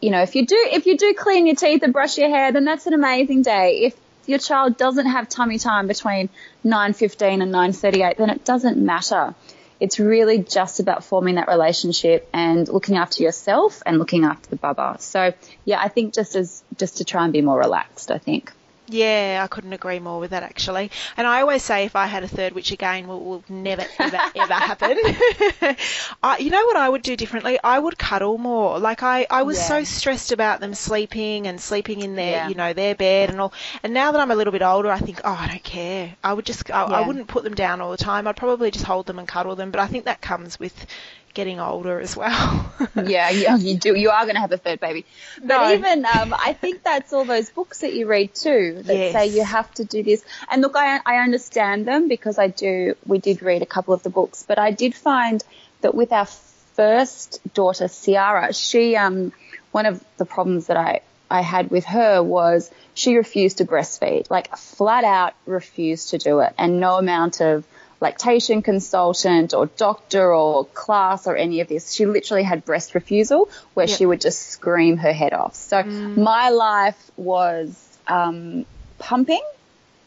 you 0.00 0.10
know, 0.10 0.22
if 0.22 0.34
you 0.34 0.46
do, 0.46 0.68
if 0.72 0.86
you 0.86 0.96
do 0.96 1.14
clean 1.14 1.46
your 1.46 1.56
teeth 1.56 1.82
and 1.82 1.92
brush 1.92 2.18
your 2.18 2.28
hair, 2.28 2.52
then 2.52 2.64
that's 2.64 2.86
an 2.86 2.94
amazing 2.94 3.42
day. 3.42 3.82
If 3.84 3.96
your 4.26 4.38
child 4.38 4.76
doesn't 4.76 5.06
have 5.06 5.28
tummy 5.28 5.58
time 5.58 5.86
between 5.86 6.28
9.15 6.64 7.42
and 7.42 7.52
9.38, 7.52 8.16
then 8.16 8.30
it 8.30 8.44
doesn't 8.44 8.78
matter. 8.78 9.34
It's 9.80 9.98
really 9.98 10.38
just 10.38 10.78
about 10.78 11.04
forming 11.04 11.34
that 11.34 11.48
relationship 11.48 12.28
and 12.32 12.68
looking 12.68 12.96
after 12.96 13.22
yourself 13.22 13.82
and 13.84 13.98
looking 13.98 14.24
after 14.24 14.48
the 14.48 14.56
bubba. 14.56 15.00
So 15.00 15.34
yeah, 15.64 15.80
I 15.80 15.88
think 15.88 16.14
just 16.14 16.36
as, 16.36 16.62
just 16.78 16.98
to 16.98 17.04
try 17.04 17.24
and 17.24 17.32
be 17.32 17.42
more 17.42 17.58
relaxed, 17.58 18.10
I 18.12 18.18
think. 18.18 18.52
Yeah, 18.88 19.40
I 19.42 19.46
couldn't 19.46 19.72
agree 19.72 20.00
more 20.00 20.18
with 20.18 20.32
that 20.32 20.42
actually. 20.42 20.90
And 21.16 21.26
I 21.26 21.40
always 21.40 21.62
say 21.62 21.84
if 21.84 21.94
I 21.94 22.06
had 22.06 22.24
a 22.24 22.28
third, 22.28 22.52
which 22.52 22.72
again 22.72 23.06
will, 23.06 23.20
will 23.20 23.44
never 23.48 23.84
ever 23.98 24.20
ever 24.34 24.52
happen, 24.52 24.98
I, 26.22 26.38
you 26.38 26.50
know 26.50 26.64
what 26.66 26.76
I 26.76 26.88
would 26.88 27.02
do 27.02 27.16
differently? 27.16 27.58
I 27.62 27.78
would 27.78 27.96
cuddle 27.96 28.38
more. 28.38 28.78
Like 28.80 29.02
I, 29.02 29.26
I 29.30 29.42
was 29.44 29.56
yeah. 29.58 29.68
so 29.68 29.84
stressed 29.84 30.32
about 30.32 30.60
them 30.60 30.74
sleeping 30.74 31.46
and 31.46 31.60
sleeping 31.60 32.00
in 32.00 32.16
their, 32.16 32.32
yeah. 32.32 32.48
you 32.48 32.56
know, 32.56 32.72
their 32.72 32.96
bed 32.96 33.30
and 33.30 33.40
all. 33.40 33.52
And 33.84 33.94
now 33.94 34.10
that 34.10 34.20
I'm 34.20 34.32
a 34.32 34.34
little 34.34 34.52
bit 34.52 34.62
older, 34.62 34.90
I 34.90 34.98
think, 34.98 35.20
oh, 35.24 35.38
I 35.38 35.46
don't 35.46 35.64
care. 35.64 36.16
I 36.24 36.32
would 36.34 36.44
just, 36.44 36.68
I, 36.70 36.88
yeah. 36.88 36.96
I 36.96 37.06
wouldn't 37.06 37.28
put 37.28 37.44
them 37.44 37.54
down 37.54 37.80
all 37.80 37.92
the 37.92 37.96
time. 37.96 38.26
I'd 38.26 38.36
probably 38.36 38.72
just 38.72 38.84
hold 38.84 39.06
them 39.06 39.18
and 39.18 39.28
cuddle 39.28 39.54
them. 39.54 39.70
But 39.70 39.80
I 39.80 39.86
think 39.86 40.06
that 40.06 40.20
comes 40.20 40.58
with 40.58 40.86
getting 41.34 41.60
older 41.60 42.00
as 42.00 42.16
well. 42.16 42.72
yeah, 42.94 43.30
yeah, 43.30 43.56
you 43.56 43.76
do. 43.76 43.94
You 43.94 44.10
are 44.10 44.24
going 44.24 44.34
to 44.34 44.40
have 44.40 44.52
a 44.52 44.58
third 44.58 44.80
baby. 44.80 45.06
But 45.38 45.46
no. 45.46 45.72
even, 45.72 46.04
um, 46.04 46.34
I 46.34 46.52
think 46.52 46.82
that's 46.82 47.12
all 47.12 47.24
those 47.24 47.50
books 47.50 47.80
that 47.80 47.94
you 47.94 48.06
read 48.06 48.34
too 48.34 48.82
that 48.82 48.94
yes. 48.94 49.12
say 49.12 49.26
you 49.28 49.44
have 49.44 49.72
to 49.74 49.84
do 49.84 50.02
this. 50.02 50.24
And 50.50 50.62
look, 50.62 50.76
I, 50.76 51.00
I 51.04 51.16
understand 51.18 51.86
them 51.86 52.08
because 52.08 52.38
I 52.38 52.48
do, 52.48 52.96
we 53.06 53.18
did 53.18 53.42
read 53.42 53.62
a 53.62 53.66
couple 53.66 53.94
of 53.94 54.02
the 54.02 54.10
books, 54.10 54.44
but 54.46 54.58
I 54.58 54.70
did 54.70 54.94
find 54.94 55.42
that 55.80 55.94
with 55.94 56.12
our 56.12 56.26
first 56.26 57.40
daughter, 57.54 57.88
Ciara, 57.88 58.52
she, 58.52 58.96
um, 58.96 59.32
one 59.70 59.86
of 59.86 60.04
the 60.18 60.24
problems 60.24 60.66
that 60.66 60.76
I, 60.76 61.00
I 61.30 61.40
had 61.40 61.70
with 61.70 61.86
her 61.86 62.22
was 62.22 62.70
she 62.94 63.16
refused 63.16 63.58
to 63.58 63.64
breastfeed, 63.64 64.30
like 64.30 64.54
flat 64.56 65.04
out 65.04 65.34
refused 65.46 66.10
to 66.10 66.18
do 66.18 66.40
it. 66.40 66.52
And 66.58 66.78
no 66.78 66.98
amount 66.98 67.40
of 67.40 67.64
lactation 68.02 68.62
consultant 68.62 69.54
or 69.54 69.66
doctor 69.66 70.34
or 70.34 70.66
class 70.66 71.28
or 71.28 71.36
any 71.36 71.60
of 71.60 71.68
this. 71.68 71.92
She 71.92 72.04
literally 72.04 72.42
had 72.42 72.64
breast 72.64 72.96
refusal 72.96 73.48
where 73.74 73.86
yep. 73.86 73.96
she 73.96 74.04
would 74.04 74.20
just 74.20 74.40
scream 74.48 74.96
her 74.96 75.12
head 75.12 75.32
off. 75.32 75.54
So 75.54 75.82
mm. 75.82 76.16
my 76.16 76.50
life 76.50 77.10
was 77.16 77.70
um, 78.08 78.66
pumping 78.98 79.40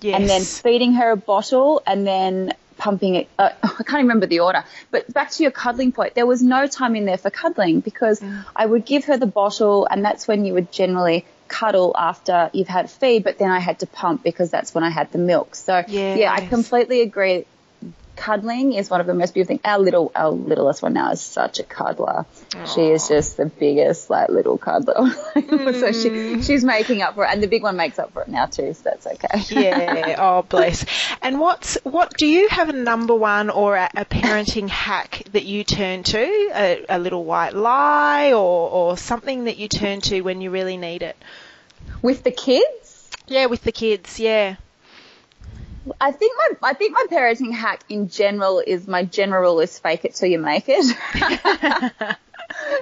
yes. 0.02 0.20
and 0.20 0.30
then 0.30 0.42
feeding 0.42 0.94
her 0.94 1.12
a 1.12 1.16
bottle 1.16 1.82
and 1.88 2.06
then 2.06 2.54
pumping 2.78 3.16
it. 3.16 3.30
Uh, 3.40 3.52
I 3.64 3.84
can't 3.84 4.04
remember 4.04 4.26
the 4.26 4.42
order, 4.42 4.66
but 4.92 5.12
back 5.12 5.32
to 5.32 5.44
your 5.44 5.54
cuddling 5.54 5.94
point, 5.94 6.16
there 6.16 6.26
was 6.26 6.44
no 6.44 6.68
time 6.68 6.98
in 6.98 7.06
there 7.06 7.18
for 7.18 7.30
cuddling 7.30 7.80
because 7.80 8.20
mm. 8.20 8.44
I 8.54 8.66
would 8.66 8.86
give 8.86 9.06
her 9.06 9.16
the 9.16 9.26
bottle 9.26 9.88
and 9.90 10.04
that's 10.04 10.28
when 10.28 10.44
you 10.44 10.54
would 10.54 10.70
generally 10.70 11.26
cuddle 11.48 11.96
after 11.98 12.50
you've 12.52 12.68
had 12.68 12.86
a 12.86 12.90
feed, 12.90 13.24
but 13.24 13.38
then 13.38 13.52
I 13.52 13.60
had 13.60 13.80
to 13.80 13.88
pump 13.88 14.22
because 14.22 14.52
that's 14.52 14.76
when 14.76 14.84
I 14.84 14.90
had 14.90 15.14
the 15.14 15.18
milk. 15.18 15.56
So 15.56 15.84
yes. 15.88 16.20
yeah, 16.20 16.34
I 16.34 16.46
completely 16.46 17.02
agree 17.02 17.46
cuddling 18.16 18.74
is 18.74 18.90
one 18.90 19.02
of 19.02 19.08
the 19.08 19.14
most 19.14 19.34
beautiful 19.34 19.56
things. 19.56 19.62
Our 19.66 19.80
little, 19.80 20.12
our 20.16 20.30
littlest 20.30 20.82
one 20.82 20.94
now 20.94 21.12
is 21.12 21.22
such 21.22 21.60
a 21.60 21.64
cuddler. 21.64 22.26
Aww. 22.52 22.74
She 22.74 22.82
is 22.82 23.08
just 23.08 23.38
the 23.38 23.46
biggest, 23.46 24.10
like, 24.10 24.30
little 24.30 24.58
cuddler. 24.58 24.96
mm. 24.96 25.74
so 25.80 25.92
she, 25.92 26.10
mm. 26.10 26.46
she's 26.46 26.64
making 26.64 27.02
up 27.02 27.16
for 27.16 27.26
it, 27.26 27.30
and 27.32 27.42
the 27.42 27.48
big 27.48 27.64
one 27.64 27.76
makes 27.76 28.00
up 28.00 28.14
for 28.14 28.22
it 28.22 28.28
now 28.28 28.46
too. 28.46 28.74
So 28.74 28.82
that's 28.84 29.08
okay. 29.08 29.44
yeah. 29.50 30.16
Oh, 30.18 30.44
bless. 30.44 30.86
And 31.22 31.40
what's 31.40 31.78
what? 31.84 32.16
Do 32.18 32.26
you 32.26 32.48
have 32.50 32.70
a 32.70 32.74
number 32.74 33.16
one 33.16 33.50
or 33.50 33.76
a, 33.76 33.90
a 33.96 34.06
parenting 34.06 34.70
hack 34.84 35.24
that 35.32 35.46
you 35.46 35.64
turn 35.64 36.04
to? 36.04 36.20
A, 36.20 36.86
a 36.90 37.00
little 37.00 37.24
white 37.24 37.54
lie, 37.54 38.34
or 38.34 38.70
or 38.70 38.98
something 38.98 39.46
that 39.46 39.58
you 39.58 39.68
turn 39.68 40.02
to 40.02 40.22
when 40.22 40.42
you 40.42 40.52
really 40.52 40.78
need 40.78 41.02
it? 41.04 41.18
With 42.02 42.24
the 42.24 42.32
kids? 42.32 43.10
Yeah, 43.28 43.48
with 43.48 43.64
the 43.64 43.72
kids. 43.72 44.20
Yeah. 44.20 44.56
I 46.02 46.12
think 46.12 46.34
my 46.38 46.70
I 46.70 46.74
think 46.74 46.94
my 46.94 47.06
parenting 47.12 47.52
hack 47.52 47.84
in 47.90 48.10
general 48.10 48.62
is 48.66 48.88
my 48.88 49.04
general 49.04 49.60
is 49.60 49.78
fake 49.78 50.06
it 50.06 50.16
till 50.16 50.30
you 50.30 50.40
make 50.40 50.66
it. 50.68 50.84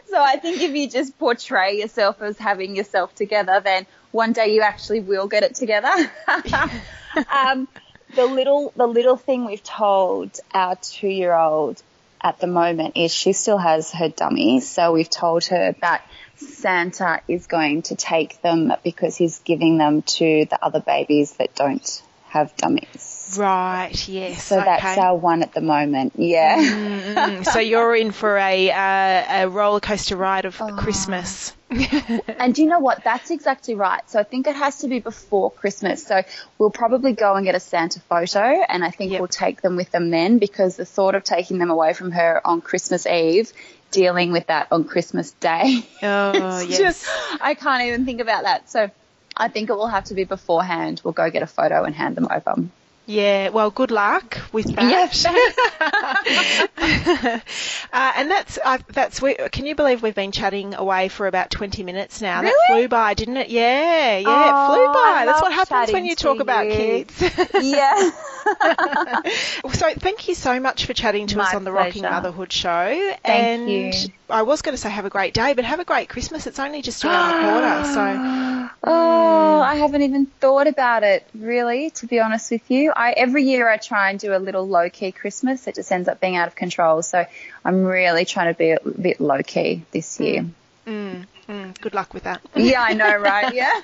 so 0.05 0.21
I 0.21 0.37
think 0.37 0.61
if 0.61 0.75
you 0.75 0.89
just 0.89 1.17
portray 1.19 1.79
yourself 1.79 2.21
as 2.21 2.37
having 2.37 2.75
yourself 2.75 3.13
together, 3.15 3.61
then 3.63 3.85
one 4.11 4.31
day 4.33 4.53
you 4.53 4.61
actually 4.61 5.01
will 5.01 5.27
get 5.27 5.43
it 5.43 5.55
together. 5.55 5.91
um, 7.31 7.67
the 8.15 8.25
little 8.25 8.71
the 8.75 8.87
little 8.87 9.17
thing 9.17 9.45
we've 9.45 9.63
told 9.63 10.39
our 10.53 10.75
two 10.77 11.07
year 11.07 11.33
old 11.33 11.81
at 12.21 12.39
the 12.39 12.47
moment 12.47 12.95
is 12.95 13.13
she 13.13 13.33
still 13.33 13.57
has 13.57 13.91
her 13.91 14.07
dummies, 14.07 14.69
so 14.69 14.93
we've 14.93 15.09
told 15.09 15.43
her 15.45 15.75
that 15.81 16.07
Santa 16.37 17.19
is 17.27 17.47
going 17.47 17.81
to 17.83 17.95
take 17.95 18.41
them 18.41 18.71
because 18.83 19.17
he's 19.17 19.39
giving 19.39 19.77
them 19.77 20.03
to 20.03 20.45
the 20.49 20.57
other 20.61 20.79
babies 20.79 21.33
that 21.33 21.53
don't 21.53 22.01
have 22.33 22.55
dummies. 22.57 23.35
Right, 23.37 24.07
yes. 24.07 24.43
So 24.43 24.57
okay. 24.57 24.65
that's 24.65 24.97
our 24.97 25.15
one 25.15 25.43
at 25.43 25.53
the 25.53 25.61
moment, 25.61 26.13
yeah. 26.15 26.57
Mm-hmm. 26.57 27.43
so 27.43 27.59
you're 27.59 27.95
in 27.95 28.11
for 28.11 28.37
a, 28.37 28.71
uh, 28.71 29.43
a 29.43 29.49
roller 29.49 29.79
coaster 29.79 30.15
ride 30.15 30.45
of 30.45 30.59
oh. 30.59 30.75
Christmas. 30.75 31.53
and 31.69 32.55
do 32.55 32.63
you 32.63 32.67
know 32.67 32.79
what? 32.79 33.03
That's 33.03 33.29
exactly 33.29 33.75
right. 33.75 34.01
So 34.09 34.19
I 34.19 34.23
think 34.23 34.47
it 34.47 34.55
has 34.55 34.79
to 34.79 34.87
be 34.87 34.99
before 34.99 35.51
Christmas. 35.51 36.05
So 36.05 36.23
we'll 36.57 36.71
probably 36.71 37.13
go 37.13 37.35
and 37.35 37.45
get 37.45 37.53
a 37.53 37.59
Santa 37.59 37.99
photo 37.99 38.39
and 38.39 38.83
I 38.83 38.89
think 38.89 39.11
yep. 39.11 39.21
we'll 39.21 39.27
take 39.27 39.61
them 39.61 39.75
with 39.75 39.91
them 39.91 40.09
then 40.09 40.39
because 40.39 40.75
the 40.75 40.85
thought 40.85 41.13
of 41.13 41.23
taking 41.23 41.59
them 41.59 41.69
away 41.69 41.93
from 41.93 42.11
her 42.11 42.41
on 42.43 42.61
Christmas 42.61 43.05
Eve 43.05 43.53
dealing 43.91 44.31
with 44.31 44.47
that 44.47 44.69
on 44.71 44.85
Christmas 44.85 45.31
Day. 45.33 45.85
Oh, 46.01 46.59
yes. 46.61 46.77
Just, 46.77 47.05
I 47.41 47.53
can't 47.53 47.83
even 47.83 48.05
think 48.05 48.21
about 48.21 48.43
that. 48.43 48.69
So 48.69 48.89
I 49.35 49.47
think 49.47 49.69
it 49.69 49.73
will 49.73 49.87
have 49.87 50.05
to 50.05 50.13
be 50.13 50.23
beforehand. 50.23 51.01
We'll 51.03 51.13
go 51.13 51.29
get 51.29 51.43
a 51.43 51.47
photo 51.47 51.83
and 51.83 51.95
hand 51.95 52.15
them 52.15 52.27
over. 52.29 52.55
Yeah, 53.05 53.49
well, 53.49 53.69
good 53.69 53.91
luck 53.91 54.39
with 54.53 54.73
that. 54.75 54.89
Yes. 54.89 55.25
uh, 57.93 58.13
and 58.15 58.31
that's 58.31 58.57
uh, 58.63 58.77
that's 58.87 59.21
we, 59.21 59.35
can 59.35 59.65
you 59.65 59.75
believe 59.75 60.01
we've 60.01 60.15
been 60.15 60.31
chatting 60.31 60.73
away 60.73 61.09
for 61.09 61.27
about 61.27 61.51
twenty 61.51 61.83
minutes 61.83 62.21
now? 62.21 62.41
Really? 62.41 62.53
That 62.53 62.67
flew 62.67 62.87
by, 62.87 63.13
didn't 63.13 63.35
it? 63.37 63.49
Yeah, 63.49 64.19
yeah, 64.19 64.27
oh, 64.27 64.71
it 64.71 64.75
flew 64.75 64.87
by. 64.93 65.23
That's 65.25 65.41
what 65.41 65.51
happens 65.51 65.91
when 65.91 66.05
you 66.05 66.15
talk 66.15 66.35
you. 66.35 66.41
about 66.41 66.67
kids. 66.67 67.21
yeah. 67.61 68.11
so 69.73 69.93
thank 69.95 70.29
you 70.29 70.35
so 70.35 70.61
much 70.61 70.85
for 70.85 70.93
chatting 70.93 71.27
to 71.27 71.37
My 71.37 71.43
us 71.43 71.55
on 71.55 71.65
the 71.65 71.71
pleasure. 71.71 71.87
Rocking 71.87 72.03
Motherhood 72.03 72.53
show. 72.53 73.15
Thank 73.25 73.25
and 73.25 73.69
you. 73.69 73.91
I 74.29 74.43
was 74.43 74.61
going 74.61 74.73
to 74.73 74.81
say 74.81 74.89
have 74.89 75.05
a 75.05 75.09
great 75.09 75.33
day, 75.33 75.53
but 75.53 75.65
have 75.65 75.81
a 75.81 75.85
great 75.85 76.07
Christmas. 76.07 76.47
It's 76.47 76.59
only 76.59 76.81
just 76.81 77.03
around 77.03 77.35
the 77.35 77.41
corner, 77.49 77.83
so. 77.83 78.49
Oh, 78.85 78.89
mm. 78.89 79.61
I 79.61 79.75
haven't 79.75 80.01
even 80.01 80.25
thought 80.25 80.67
about 80.67 81.03
it 81.03 81.25
really, 81.33 81.89
to 81.91 82.07
be 82.07 82.19
honest 82.19 82.51
with 82.51 82.69
you. 82.69 82.91
I 82.93 83.11
every 83.11 83.43
year 83.43 83.69
I 83.69 83.77
try 83.77 84.09
and 84.09 84.19
do 84.19 84.35
a 84.35 84.39
little 84.39 84.67
low 84.67 84.89
key 84.89 85.11
Christmas. 85.11 85.67
It 85.67 85.75
just 85.75 85.91
ends 85.91 86.09
up 86.09 86.19
being 86.19 86.35
out 86.35 86.47
of 86.47 86.55
control. 86.55 87.01
So 87.01 87.25
I'm 87.63 87.83
really 87.85 88.25
trying 88.25 88.53
to 88.53 88.57
be 88.57 88.71
a 88.71 88.79
bit 88.81 89.21
low 89.21 89.41
key 89.41 89.83
this 89.91 90.19
year. 90.19 90.41
Mm. 90.43 90.51
Mm, 90.85 91.25
mm. 91.47 91.81
Good 91.81 91.93
luck 91.93 92.13
with 92.13 92.23
that. 92.23 92.41
yeah, 92.55 92.81
I 92.81 92.93
know, 92.93 93.15
right? 93.17 93.53
Yeah. 93.63 93.81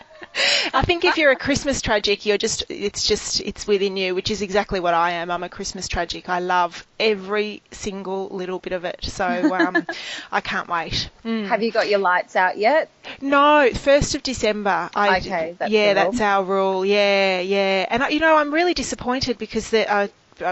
I 0.73 0.83
think 0.83 1.05
if 1.05 1.17
you're 1.17 1.31
a 1.31 1.35
Christmas 1.35 1.81
tragic, 1.81 2.25
you're 2.25 2.37
just, 2.37 2.63
it's 2.69 3.05
just, 3.07 3.41
it's 3.41 3.65
within 3.65 3.97
you, 3.97 4.13
which 4.13 4.29
is 4.29 4.41
exactly 4.41 4.79
what 4.79 4.93
I 4.93 5.11
am. 5.11 5.31
I'm 5.31 5.43
a 5.43 5.49
Christmas 5.49 5.87
tragic. 5.87 6.29
I 6.29 6.39
love 6.39 6.85
every 6.99 7.61
single 7.71 8.27
little 8.29 8.59
bit 8.59 8.73
of 8.73 8.85
it. 8.85 8.99
So 9.03 9.25
um, 9.25 9.87
I 10.31 10.41
can't 10.41 10.67
wait. 10.67 11.09
Mm. 11.25 11.47
Have 11.47 11.63
you 11.63 11.71
got 11.71 11.89
your 11.89 11.99
lights 11.99 12.35
out 12.35 12.57
yet? 12.57 12.89
No, 13.21 13.69
1st 13.71 14.15
of 14.15 14.23
December. 14.23 14.89
I, 14.93 15.17
okay, 15.17 15.55
that's 15.57 15.71
Yeah, 15.71 15.93
that's 15.95 16.21
our 16.21 16.43
rule. 16.43 16.85
Yeah, 16.85 17.39
yeah. 17.39 17.87
And, 17.89 18.13
you 18.13 18.19
know, 18.19 18.35
I'm 18.37 18.53
really 18.53 18.73
disappointed 18.73 19.37
because 19.37 19.69
the, 19.71 19.91
uh, 19.91 19.99
uh, 19.99 20.07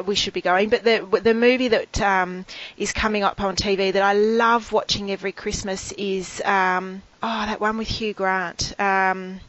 we 0.05 0.15
should 0.15 0.33
be 0.33 0.41
going. 0.41 0.69
But 0.69 0.83
the 0.83 1.05
the 1.21 1.33
movie 1.33 1.69
that 1.69 2.01
um, 2.01 2.45
is 2.77 2.93
coming 2.93 3.23
up 3.23 3.41
on 3.41 3.55
TV 3.55 3.93
that 3.93 4.03
I 4.03 4.13
love 4.13 4.71
watching 4.71 5.11
every 5.11 5.31
Christmas 5.31 5.91
is 5.93 6.41
um, 6.45 7.01
oh 7.23 7.45
that 7.45 7.59
one 7.59 7.77
with 7.77 7.87
Hugh 7.87 8.13
Grant. 8.13 8.73
Um, 8.79 9.39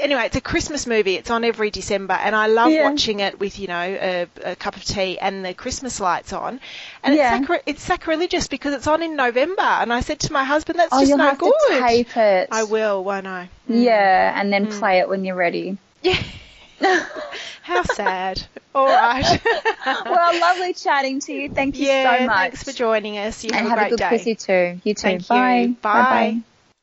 anyway, 0.00 0.26
it's 0.26 0.36
a 0.36 0.40
Christmas 0.40 0.86
movie. 0.86 1.14
It's 1.14 1.30
on 1.30 1.44
every 1.44 1.70
December, 1.70 2.14
and 2.14 2.34
I 2.34 2.46
love 2.46 2.70
yeah. 2.70 2.88
watching 2.88 3.20
it 3.20 3.38
with 3.40 3.58
you 3.58 3.68
know 3.68 3.80
a, 3.80 4.26
a, 4.44 4.56
cup 4.56 4.76
of 4.76 4.84
tea 4.84 5.18
and 5.18 5.44
the 5.44 5.54
Christmas 5.54 6.00
lights 6.00 6.32
on. 6.32 6.60
And 7.02 7.14
yeah. 7.14 7.36
it's, 7.36 7.40
sacri- 7.40 7.62
it's 7.66 7.82
sacrilegious 7.82 8.48
because 8.48 8.74
it's 8.74 8.86
on 8.86 9.02
in 9.02 9.16
November. 9.16 9.62
And 9.62 9.92
I 9.92 10.00
said 10.00 10.20
to 10.20 10.32
my 10.32 10.44
husband, 10.44 10.78
"That's 10.78 10.92
oh, 10.92 11.00
just 11.00 11.08
you'll 11.08 11.18
no 11.18 11.24
have 11.24 11.38
good." 11.38 11.52
To 11.68 11.80
tape 11.80 12.16
it. 12.16 12.48
I 12.50 12.64
will, 12.64 13.04
won't 13.04 13.26
I? 13.26 13.50
Mm. 13.68 13.84
Yeah, 13.84 14.40
and 14.40 14.52
then 14.52 14.66
mm. 14.66 14.78
play 14.78 14.98
it 14.98 15.08
when 15.08 15.24
you're 15.24 15.36
ready. 15.36 15.78
Yeah. 16.02 16.22
How 17.62 17.82
sad. 17.82 18.42
All 18.74 18.86
right. 18.86 19.40
well, 20.04 20.40
lovely 20.40 20.74
chatting 20.74 21.20
to 21.20 21.32
you. 21.32 21.48
Thank 21.48 21.76
you 21.78 21.86
yeah, 21.86 22.18
so 22.20 22.26
much. 22.26 22.36
Thanks 22.36 22.62
for 22.62 22.72
joining 22.72 23.18
us. 23.18 23.44
You 23.44 23.50
and 23.52 23.68
have, 23.68 23.78
a, 23.78 23.82
great 23.82 23.90
good 23.90 23.98
day. 23.98 24.08
pussy 24.10 24.34
too. 24.34 24.80
You 24.84 24.94
too. 24.94 25.00
Thank 25.02 25.28
Bye. 25.28 25.60
You. 25.62 25.68
Bye. 25.74 26.02
Bye-bye. 26.02 26.40